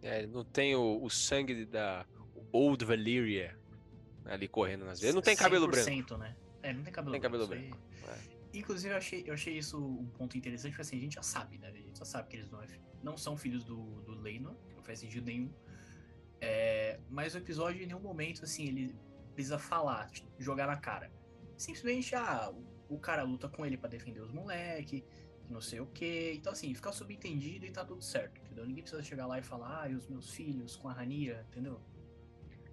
É, 0.01 0.27
não 0.27 0.45
tem 0.45 0.75
o, 0.75 1.03
o 1.03 1.09
sangue 1.09 1.65
da 1.65 2.05
Old 2.51 2.85
Valyria 2.85 3.57
ali 4.29 4.47
correndo 4.47 4.85
nas 4.85 4.99
vezes. 4.99 5.15
Não 5.15 5.21
tem 5.21 5.35
cabelo 5.35 5.67
branco. 5.67 6.17
né? 6.17 6.35
É, 6.61 6.73
não 6.73 6.83
tem 6.83 6.93
cabelo 6.93 7.11
tem 7.13 7.21
branco. 7.21 7.45
Cabelo 7.45 7.47
branco. 7.47 7.77
É. 8.07 8.37
Inclusive, 8.53 8.93
eu 8.93 8.97
achei, 8.97 9.23
eu 9.25 9.33
achei 9.33 9.57
isso 9.57 9.77
um 9.77 10.07
ponto 10.17 10.37
interessante, 10.37 10.71
porque 10.71 10.81
assim, 10.81 10.97
a 10.97 11.01
gente 11.01 11.15
já 11.15 11.23
sabe, 11.23 11.57
né? 11.57 11.67
A 11.67 11.71
gente 11.71 11.99
já 11.99 12.05
sabe 12.05 12.29
que 12.29 12.37
eles 12.37 12.49
não, 12.49 12.61
é, 12.61 12.67
não 13.03 13.17
são 13.17 13.37
filhos 13.37 13.63
do, 13.63 14.01
do 14.01 14.19
Leinor, 14.19 14.55
não 14.75 14.83
faz 14.83 14.99
sentido 14.99 15.25
nenhum. 15.25 15.51
É, 16.39 16.99
mas 17.09 17.35
o 17.35 17.37
episódio, 17.37 17.83
em 17.83 17.85
nenhum 17.85 17.99
momento, 17.99 18.43
assim, 18.43 18.67
ele 18.67 18.95
precisa 19.33 19.59
falar, 19.59 20.09
jogar 20.39 20.67
na 20.67 20.77
cara. 20.77 21.11
Simplesmente, 21.57 22.15
ah, 22.15 22.51
o, 22.89 22.95
o 22.95 22.99
cara 22.99 23.23
luta 23.23 23.49
com 23.49 23.65
ele 23.65 23.77
para 23.77 23.89
defender 23.89 24.21
os 24.21 24.31
moleque, 24.31 25.03
não 25.49 25.61
sei 25.61 25.79
o 25.79 25.85
que. 25.87 26.33
Então, 26.33 26.53
assim, 26.53 26.73
fica 26.73 26.91
subentendido 26.91 27.65
e 27.65 27.71
tá 27.71 27.83
tudo 27.85 28.01
certo, 28.01 28.39
entendeu? 28.41 28.65
Ninguém 28.65 28.83
precisa 28.83 29.03
chegar 29.03 29.27
lá 29.27 29.39
e 29.39 29.43
falar, 29.43 29.83
ah, 29.83 29.89
e 29.89 29.95
os 29.95 30.07
meus 30.07 30.31
filhos 30.31 30.75
com 30.75 30.87
a 30.89 30.93
Ranira, 30.93 31.45
entendeu? 31.51 31.81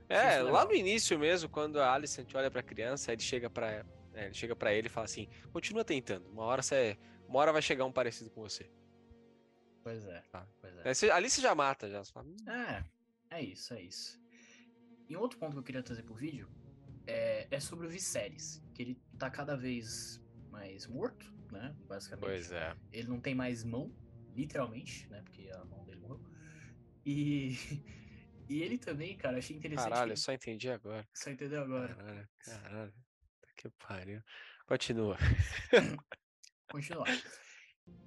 É, 0.08 0.42
lá 0.42 0.64
no 0.64 0.74
início 0.74 1.18
mesmo, 1.18 1.48
quando 1.48 1.80
a 1.80 1.92
Alicent 1.92 2.34
olha 2.34 2.50
pra 2.50 2.62
criança, 2.62 3.12
ele 3.12 3.22
chega 3.22 3.48
pra, 3.48 3.84
é, 4.12 4.26
ele 4.26 4.34
chega 4.34 4.54
para 4.54 4.72
ele 4.72 4.86
e 4.86 4.90
fala 4.90 5.06
assim: 5.06 5.28
continua 5.52 5.84
tentando, 5.84 6.28
uma 6.30 6.42
hora, 6.44 6.62
você, 6.62 6.98
uma 7.28 7.38
hora 7.38 7.52
vai 7.52 7.62
chegar 7.62 7.84
um 7.84 7.92
parecido 7.92 8.30
com 8.30 8.42
você. 8.42 8.70
Pois 9.82 10.04
é. 10.06 10.22
Tá. 10.30 10.46
Pois 10.60 11.02
é. 11.02 11.10
ali 11.10 11.28
você 11.28 11.40
já 11.40 11.54
mata, 11.54 11.88
já. 11.90 12.02
Hum. 12.16 12.36
É, 12.48 12.84
é 13.30 13.42
isso, 13.42 13.74
é 13.74 13.82
isso. 13.82 14.20
E 15.08 15.16
um 15.16 15.20
outro 15.20 15.38
ponto 15.38 15.52
que 15.52 15.58
eu 15.58 15.62
queria 15.62 15.82
trazer 15.82 16.02
pro 16.02 16.14
vídeo 16.14 16.48
é, 17.06 17.46
é 17.50 17.60
sobre 17.60 17.86
o 17.86 17.90
Viserys, 17.90 18.62
que 18.72 18.82
ele 18.82 19.02
tá 19.18 19.30
cada 19.30 19.56
vez 19.56 20.22
mais 20.50 20.86
morto, 20.86 21.30
né? 21.52 21.74
Basicamente. 21.86 22.24
Pois 22.24 22.50
é. 22.50 22.74
Ele 22.92 23.08
não 23.08 23.20
tem 23.20 23.34
mais 23.34 23.62
mão, 23.62 23.92
literalmente, 24.34 25.06
né? 25.10 25.20
Porque 25.22 25.50
a 25.50 25.64
mão 25.64 25.84
dele 25.84 26.00
morreu. 26.00 26.20
E, 27.04 27.56
e 28.48 28.62
ele 28.62 28.78
também, 28.78 29.16
cara, 29.16 29.38
achei 29.38 29.56
interessante. 29.56 29.90
Caralho, 29.90 30.12
eu 30.12 30.16
só 30.16 30.32
entendi 30.32 30.68
agora. 30.68 31.06
Só 31.14 31.30
entendeu 31.30 31.62
agora. 31.62 31.94
Caralho, 31.94 32.28
caralho. 32.44 32.94
Que 33.56 33.70
pariu. 33.70 34.22
Continua. 34.66 35.16
Continuar. 36.70 37.08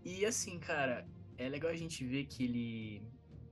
E 0.03 0.25
assim, 0.25 0.59
cara, 0.59 1.07
é 1.37 1.47
legal 1.47 1.71
a 1.71 1.75
gente 1.75 2.03
ver 2.05 2.25
que 2.25 2.43
ele 2.43 3.07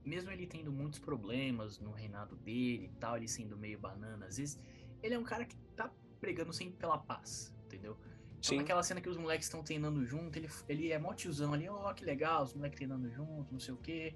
mesmo 0.06 0.30
ele 0.30 0.46
tendo 0.46 0.72
muitos 0.72 1.00
problemas 1.00 1.80
no 1.80 1.90
reinado 1.90 2.36
dele 2.36 2.86
e 2.86 3.00
tal, 3.00 3.16
ele 3.16 3.26
sendo 3.26 3.58
meio 3.58 3.78
banana, 3.78 4.26
às 4.26 4.36
vezes, 4.36 4.58
ele 5.02 5.14
é 5.14 5.18
um 5.18 5.24
cara 5.24 5.44
que 5.44 5.56
tá 5.74 5.92
pregando 6.20 6.52
sempre 6.52 6.76
pela 6.76 6.96
paz, 6.96 7.52
entendeu? 7.64 7.98
Então, 8.38 8.50
Sim. 8.50 8.56
naquela 8.58 8.82
cena 8.84 9.00
que 9.00 9.08
os 9.08 9.16
moleques 9.16 9.46
estão 9.46 9.64
treinando 9.64 10.04
junto, 10.06 10.38
ele, 10.38 10.48
ele 10.68 10.92
é 10.92 10.98
mó 10.98 11.12
tiozão 11.12 11.52
ali, 11.52 11.68
ó, 11.68 11.90
oh, 11.90 11.94
que 11.94 12.04
legal, 12.04 12.44
os 12.44 12.54
moleques 12.54 12.76
treinando 12.76 13.10
junto, 13.10 13.52
não 13.52 13.58
sei 13.58 13.74
o 13.74 13.78
quê. 13.78 14.14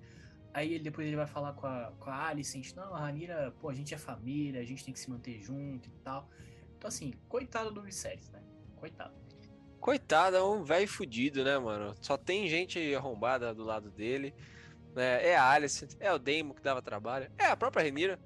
Aí 0.53 0.75
ele, 0.75 0.85
depois 0.85 1.07
ele 1.07 1.17
vai 1.17 1.27
falar 1.27 1.53
com 1.53 1.67
a, 1.67 1.93
com 1.99 2.11
a 2.11 2.27
Alicent, 2.29 2.75
não, 2.75 2.95
a 2.95 2.99
Ranira, 2.99 3.55
pô, 3.61 3.69
a 3.69 3.75
gente 3.75 3.95
é 3.95 3.99
família, 3.99 4.61
a 4.61 4.65
gente 4.65 4.85
tem 4.85 4.93
que 4.93 4.99
se 4.99 5.09
manter 5.09 5.41
junto 5.41 5.89
e 5.89 5.93
tal. 6.03 6.29
Então, 6.77 6.89
assim, 6.89 7.13
coitado 7.29 7.71
do 7.71 7.83
Viserys, 7.83 8.31
né? 8.31 8.43
Coitado. 8.77 9.15
Coitado, 9.79 10.37
é 10.37 10.43
um 10.43 10.65
velho 10.65 10.89
fudido, 10.89 11.45
né, 11.45 11.59
mano? 11.59 11.95
Só 12.01 12.17
tem 12.17 12.49
gente 12.49 12.95
arrombada 12.95 13.55
do 13.55 13.63
lado 13.63 13.91
dele. 13.91 14.35
Né? 14.95 15.29
É 15.29 15.37
a 15.37 15.49
Alice, 15.49 15.87
é 16.01 16.13
o 16.13 16.19
Damon 16.19 16.55
que 16.55 16.63
dava 16.63 16.83
trabalho, 16.83 17.31
é 17.39 17.47
a 17.47 17.57
própria 17.57 17.83
Renira. 17.83 18.19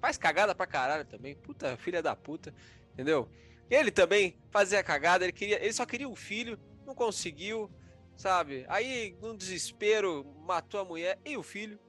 Faz 0.00 0.16
cagada 0.16 0.54
pra 0.54 0.66
caralho 0.66 1.04
também. 1.04 1.34
Puta, 1.34 1.76
filha 1.76 2.02
da 2.02 2.14
puta. 2.14 2.54
Entendeu? 2.92 3.28
Ele 3.70 3.90
também 3.90 4.36
fazia 4.50 4.82
cagada, 4.82 5.24
ele, 5.24 5.32
queria, 5.32 5.62
ele 5.62 5.72
só 5.72 5.86
queria 5.86 6.08
um 6.08 6.16
filho, 6.16 6.58
não 6.84 6.94
conseguiu, 6.94 7.70
sabe? 8.20 8.66
Aí, 8.68 9.16
num 9.22 9.34
desespero, 9.34 10.24
matou 10.46 10.78
a 10.80 10.84
mulher 10.84 11.18
e 11.24 11.38
o 11.38 11.42
filho. 11.42 11.80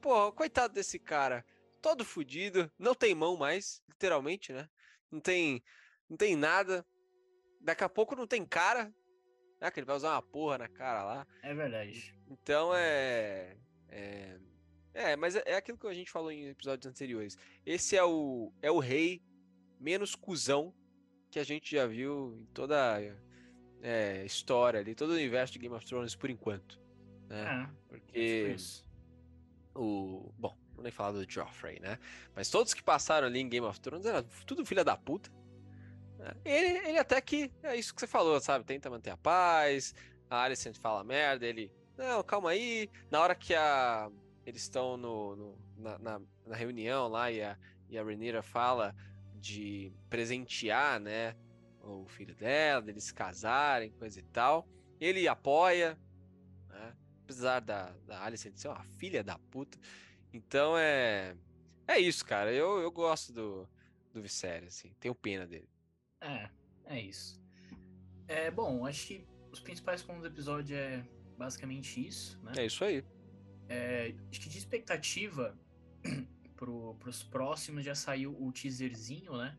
Porra, 0.00 0.32
coitado 0.32 0.74
desse 0.74 0.98
cara. 0.98 1.46
Todo 1.80 2.04
fudido, 2.04 2.70
não 2.76 2.94
tem 2.96 3.14
mão 3.14 3.36
mais, 3.36 3.80
literalmente, 3.88 4.52
né? 4.52 4.68
Não 5.08 5.20
tem, 5.20 5.62
não 6.10 6.16
tem 6.16 6.34
nada. 6.34 6.84
Daqui 7.60 7.84
a 7.84 7.88
pouco 7.88 8.16
não 8.16 8.26
tem 8.26 8.44
cara, 8.44 8.92
né? 9.60 9.70
Que 9.70 9.78
ele 9.78 9.86
vai 9.86 9.94
usar 9.94 10.14
uma 10.14 10.22
porra 10.22 10.58
na 10.58 10.68
cara 10.68 11.04
lá. 11.04 11.26
É 11.44 11.54
verdade. 11.54 12.12
Então 12.28 12.74
é. 12.74 13.56
É, 13.88 14.38
é 14.94 15.16
mas 15.16 15.36
é, 15.36 15.44
é 15.46 15.54
aquilo 15.54 15.78
que 15.78 15.86
a 15.86 15.94
gente 15.94 16.10
falou 16.10 16.32
em 16.32 16.48
episódios 16.48 16.90
anteriores. 16.90 17.38
Esse 17.64 17.96
é 17.96 18.02
o, 18.02 18.52
é 18.60 18.70
o 18.70 18.80
rei 18.80 19.22
menos 19.78 20.16
cuzão 20.16 20.74
que 21.30 21.38
a 21.38 21.44
gente 21.44 21.70
já 21.70 21.86
viu 21.86 22.36
em 22.36 22.46
toda 22.46 22.96
a 22.96 23.25
é, 23.82 24.24
história 24.24 24.80
ali, 24.80 24.94
todo 24.94 25.10
o 25.10 25.14
universo 25.14 25.52
de 25.52 25.58
Game 25.58 25.74
of 25.74 25.86
Thrones 25.86 26.14
por 26.14 26.30
enquanto. 26.30 26.80
Né? 27.28 27.44
É, 27.44 27.68
Porque. 27.88 28.56
O. 29.74 30.32
Bom, 30.38 30.56
não 30.68 30.74
vou 30.74 30.82
nem 30.82 30.92
falar 30.92 31.12
do 31.12 31.30
Joffrey, 31.30 31.80
né? 31.80 31.98
Mas 32.34 32.48
todos 32.50 32.72
que 32.72 32.82
passaram 32.82 33.26
ali 33.26 33.40
em 33.40 33.48
Game 33.48 33.66
of 33.66 33.78
Thrones 33.80 34.06
era 34.06 34.22
tudo 34.46 34.64
filha 34.64 34.84
da 34.84 34.96
puta. 34.96 35.30
Né? 36.18 36.32
Ele, 36.44 36.88
ele 36.88 36.98
até 36.98 37.20
que 37.20 37.50
é 37.62 37.76
isso 37.76 37.94
que 37.94 38.00
você 38.00 38.06
falou, 38.06 38.40
sabe? 38.40 38.64
Tenta 38.64 38.90
manter 38.90 39.10
a 39.10 39.16
paz. 39.16 39.94
A 40.28 40.42
Alicent 40.42 40.76
fala 40.76 41.04
merda, 41.04 41.46
ele. 41.46 41.70
Não, 41.96 42.22
calma 42.22 42.50
aí. 42.50 42.90
Na 43.10 43.20
hora 43.20 43.34
que 43.34 43.54
a. 43.54 44.10
Eles 44.44 44.62
estão 44.62 44.96
no, 44.96 45.36
no 45.36 45.58
na, 45.76 45.98
na, 45.98 46.20
na, 46.46 46.56
reunião 46.56 47.08
lá 47.08 47.30
e 47.30 47.42
a, 47.42 47.58
e 47.88 47.98
a 47.98 48.04
Rhaenyra 48.04 48.42
fala 48.42 48.94
de 49.34 49.92
presentear, 50.08 51.00
né? 51.00 51.34
O 51.86 52.06
filho 52.06 52.34
dela, 52.34 52.82
deles 52.82 53.04
se 53.04 53.14
casarem, 53.14 53.92
coisa 53.92 54.18
e 54.18 54.22
tal. 54.24 54.68
Ele 55.00 55.28
apoia, 55.28 55.96
né? 56.68 56.96
Apesar 57.22 57.60
da, 57.60 57.92
da 58.06 58.24
Alicent 58.24 58.56
ser 58.56 58.68
uma 58.68 58.82
filha 58.98 59.22
da 59.22 59.38
puta. 59.38 59.78
Então 60.32 60.76
é. 60.76 61.36
É 61.86 61.98
isso, 61.98 62.24
cara. 62.24 62.52
Eu, 62.52 62.80
eu 62.80 62.90
gosto 62.90 63.32
do, 63.32 63.68
do 64.12 64.20
Viserys, 64.20 64.68
assim. 64.68 64.92
Tenho 64.98 65.14
pena 65.14 65.46
dele. 65.46 65.68
É, 66.20 66.50
é 66.86 67.00
isso. 67.00 67.40
É, 68.26 68.50
bom, 68.50 68.84
acho 68.84 69.06
que 69.06 69.26
os 69.52 69.60
principais 69.60 70.02
pontos 70.02 70.22
do 70.22 70.28
episódio 70.28 70.76
é 70.76 71.04
basicamente 71.38 72.04
isso, 72.04 72.40
né? 72.42 72.52
É 72.56 72.66
isso 72.66 72.84
aí. 72.84 73.04
É, 73.68 74.14
acho 74.30 74.40
que 74.40 74.48
de 74.48 74.58
expectativa 74.58 75.56
pro, 76.56 76.94
pros 76.96 77.22
próximos 77.22 77.84
já 77.84 77.94
saiu 77.94 78.36
o 78.40 78.52
teaserzinho, 78.52 79.36
né? 79.36 79.56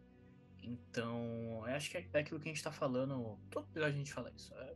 Então, 0.61 1.63
acho 1.65 1.89
que 1.89 1.97
é, 1.97 2.07
é 2.13 2.19
aquilo 2.19 2.39
que 2.39 2.49
a 2.49 2.53
gente 2.53 2.63
tá 2.63 2.71
falando. 2.71 3.39
Todo 3.49 3.67
episódio 3.69 3.95
a 3.95 3.97
gente 3.97 4.13
fala 4.13 4.31
isso. 4.35 4.53
É, 4.55 4.75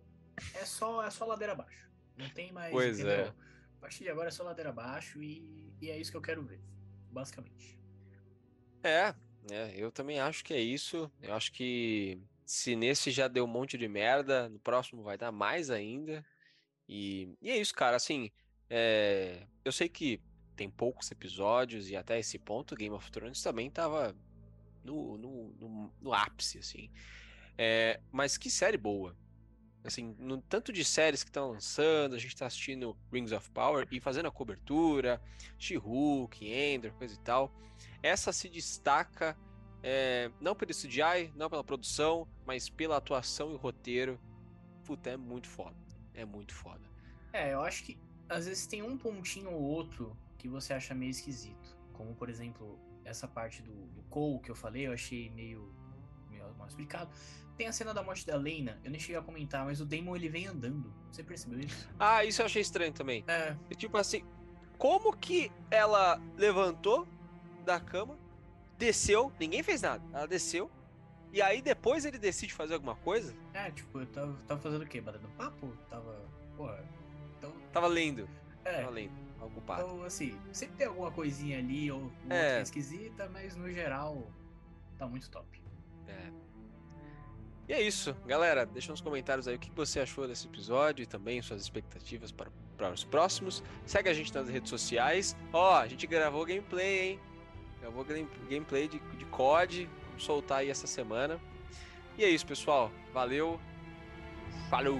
é, 0.55 0.65
só, 0.65 1.03
é 1.03 1.09
só 1.09 1.25
ladeira 1.25 1.53
abaixo. 1.53 1.89
Não 2.17 2.29
tem 2.29 2.51
mais. 2.51 2.71
Pois 2.71 2.99
entendeu? 2.99 3.25
é. 3.25 3.27
A 3.29 3.81
partir 3.81 4.03
de 4.03 4.09
agora 4.09 4.27
é 4.27 4.31
só 4.31 4.43
ladeira 4.43 4.69
abaixo 4.69 5.21
e, 5.21 5.73
e 5.81 5.89
é 5.89 5.97
isso 5.97 6.11
que 6.11 6.17
eu 6.17 6.21
quero 6.21 6.43
ver, 6.43 6.61
basicamente. 7.09 7.79
É, 8.83 9.13
é, 9.49 9.73
eu 9.75 9.91
também 9.91 10.19
acho 10.19 10.43
que 10.43 10.53
é 10.53 10.59
isso. 10.59 11.11
Eu 11.21 11.33
acho 11.33 11.51
que 11.51 12.21
se 12.45 12.75
nesse 12.75 13.11
já 13.11 13.27
deu 13.27 13.45
um 13.45 13.47
monte 13.47 13.77
de 13.77 13.87
merda, 13.87 14.49
no 14.49 14.59
próximo 14.59 15.01
vai 15.01 15.17
dar 15.17 15.31
mais 15.31 15.69
ainda. 15.69 16.25
E, 16.87 17.35
e 17.41 17.49
é 17.49 17.57
isso, 17.57 17.73
cara. 17.73 17.95
Assim, 17.95 18.31
é, 18.69 19.47
eu 19.65 19.71
sei 19.71 19.89
que 19.89 20.21
tem 20.55 20.69
poucos 20.69 21.09
episódios 21.09 21.89
e 21.89 21.95
até 21.95 22.19
esse 22.19 22.37
ponto 22.37 22.75
Game 22.75 22.93
of 22.95 23.09
Thrones 23.09 23.41
também 23.41 23.69
tava 23.71 24.15
no, 24.83 25.17
no, 25.17 25.53
no, 25.59 25.93
no 26.01 26.13
ápice, 26.13 26.59
assim. 26.59 26.89
É, 27.57 27.99
mas 28.11 28.37
que 28.37 28.49
série 28.49 28.77
boa. 28.77 29.15
Assim, 29.83 30.15
no 30.19 30.39
tanto 30.41 30.71
de 30.71 30.85
séries 30.85 31.23
que 31.23 31.29
estão 31.29 31.51
lançando, 31.51 32.15
a 32.15 32.19
gente 32.19 32.35
tá 32.35 32.45
assistindo 32.45 32.95
Rings 33.11 33.31
of 33.31 33.49
Power 33.49 33.87
e 33.91 33.99
fazendo 33.99 34.27
a 34.27 34.31
cobertura, 34.31 35.21
She-Hulk, 35.57 36.47
Ender, 36.47 36.93
coisa 36.93 37.15
e 37.15 37.19
tal. 37.19 37.51
Essa 38.03 38.31
se 38.31 38.47
destaca 38.47 39.35
é, 39.83 40.29
não 40.39 40.55
pelo 40.55 40.71
CGI, 40.71 41.33
não 41.35 41.49
pela 41.49 41.63
produção, 41.63 42.27
mas 42.45 42.69
pela 42.69 42.97
atuação 42.97 43.53
e 43.53 43.57
roteiro. 43.57 44.19
Puta, 44.85 45.09
é 45.09 45.17
muito 45.17 45.47
foda. 45.47 45.75
É 46.13 46.25
muito 46.25 46.53
foda. 46.53 46.81
É, 47.33 47.53
eu 47.53 47.61
acho 47.61 47.83
que 47.83 47.97
às 48.29 48.45
vezes 48.45 48.67
tem 48.67 48.83
um 48.83 48.97
pontinho 48.97 49.51
ou 49.51 49.61
outro 49.61 50.15
que 50.37 50.47
você 50.47 50.73
acha 50.73 50.93
meio 50.93 51.11
esquisito. 51.11 51.77
Como, 51.93 52.13
por 52.15 52.29
exemplo, 52.29 52.79
essa 53.11 53.27
parte 53.27 53.61
do, 53.61 53.71
do 53.71 54.01
Cole 54.09 54.39
que 54.39 54.49
eu 54.49 54.55
falei, 54.55 54.87
eu 54.87 54.93
achei 54.93 55.29
meio, 55.29 55.71
meio 56.29 56.43
mal 56.57 56.67
explicado. 56.67 57.09
Tem 57.57 57.67
a 57.67 57.71
cena 57.71 57.93
da 57.93 58.01
morte 58.01 58.25
da 58.25 58.35
Lena, 58.35 58.79
eu 58.83 58.89
nem 58.89 58.99
cheguei 58.99 59.17
a 59.17 59.21
comentar, 59.21 59.63
mas 59.65 59.79
o 59.81 59.85
Damon 59.85 60.15
ele 60.15 60.29
vem 60.29 60.47
andando. 60.47 60.91
Você 61.11 61.23
percebeu 61.23 61.59
isso? 61.59 61.87
Ah, 61.99 62.25
isso 62.25 62.41
eu 62.41 62.45
achei 62.47 62.61
estranho 62.61 62.91
também. 62.93 63.23
É. 63.27 63.55
Tipo 63.75 63.97
assim, 63.97 64.23
como 64.77 65.15
que 65.15 65.51
ela 65.69 66.19
levantou 66.37 67.07
da 67.63 67.79
cama, 67.79 68.17
desceu, 68.77 69.31
ninguém 69.39 69.61
fez 69.61 69.81
nada. 69.83 70.03
Ela 70.11 70.27
desceu, 70.27 70.71
e 71.31 71.41
aí 71.41 71.61
depois 71.61 72.03
ele 72.05 72.17
decide 72.17 72.53
fazer 72.53 72.73
alguma 72.73 72.95
coisa? 72.95 73.35
É, 73.53 73.69
tipo, 73.69 73.99
eu 73.99 74.07
tava, 74.07 74.33
tava 74.47 74.59
fazendo 74.59 74.81
o 74.83 74.87
quê? 74.87 74.99
Batendo 74.99 75.27
papo? 75.37 75.71
Tava. 75.89 76.19
Porra. 76.57 76.83
Então, 77.37 77.53
Tava 77.71 77.87
lendo. 77.87 78.27
é. 78.65 78.79
Tava 78.81 78.89
lendo. 78.89 79.11
Ocupado. 79.41 79.83
Então, 79.83 80.03
assim, 80.03 80.37
sempre 80.51 80.77
tem 80.77 80.87
alguma 80.87 81.11
coisinha 81.11 81.57
ali 81.57 81.91
ou 81.91 82.11
é 82.29 82.61
esquisita, 82.61 83.27
mas 83.29 83.55
no 83.55 83.69
geral 83.71 84.27
tá 84.97 85.07
muito 85.07 85.29
top. 85.29 85.61
É. 86.07 86.31
E 87.67 87.73
é 87.73 87.81
isso, 87.81 88.13
galera. 88.25 88.65
Deixa 88.65 88.91
nos 88.91 89.01
comentários 89.01 89.47
aí 89.47 89.55
o 89.55 89.59
que 89.59 89.71
você 89.71 89.99
achou 89.99 90.27
desse 90.27 90.45
episódio 90.47 91.03
e 91.03 91.05
também 91.05 91.41
suas 91.41 91.61
expectativas 91.61 92.31
para, 92.31 92.51
para 92.77 92.91
os 92.91 93.03
próximos. 93.03 93.63
Segue 93.85 94.09
a 94.09 94.13
gente 94.13 94.33
nas 94.33 94.47
redes 94.49 94.69
sociais. 94.69 95.35
Ó, 95.53 95.75
a 95.75 95.87
gente 95.87 96.05
gravou 96.05 96.45
gameplay, 96.45 97.11
hein? 97.11 97.19
Gravou 97.79 98.03
game- 98.03 98.29
gameplay 98.49 98.87
de, 98.87 98.99
de 98.99 99.25
COD. 99.25 99.89
Vamos 100.07 100.23
soltar 100.23 100.59
aí 100.59 100.69
essa 100.69 100.85
semana. 100.85 101.39
E 102.17 102.23
é 102.23 102.29
isso, 102.29 102.45
pessoal. 102.45 102.91
Valeu. 103.13 103.59
Falou! 104.69 104.99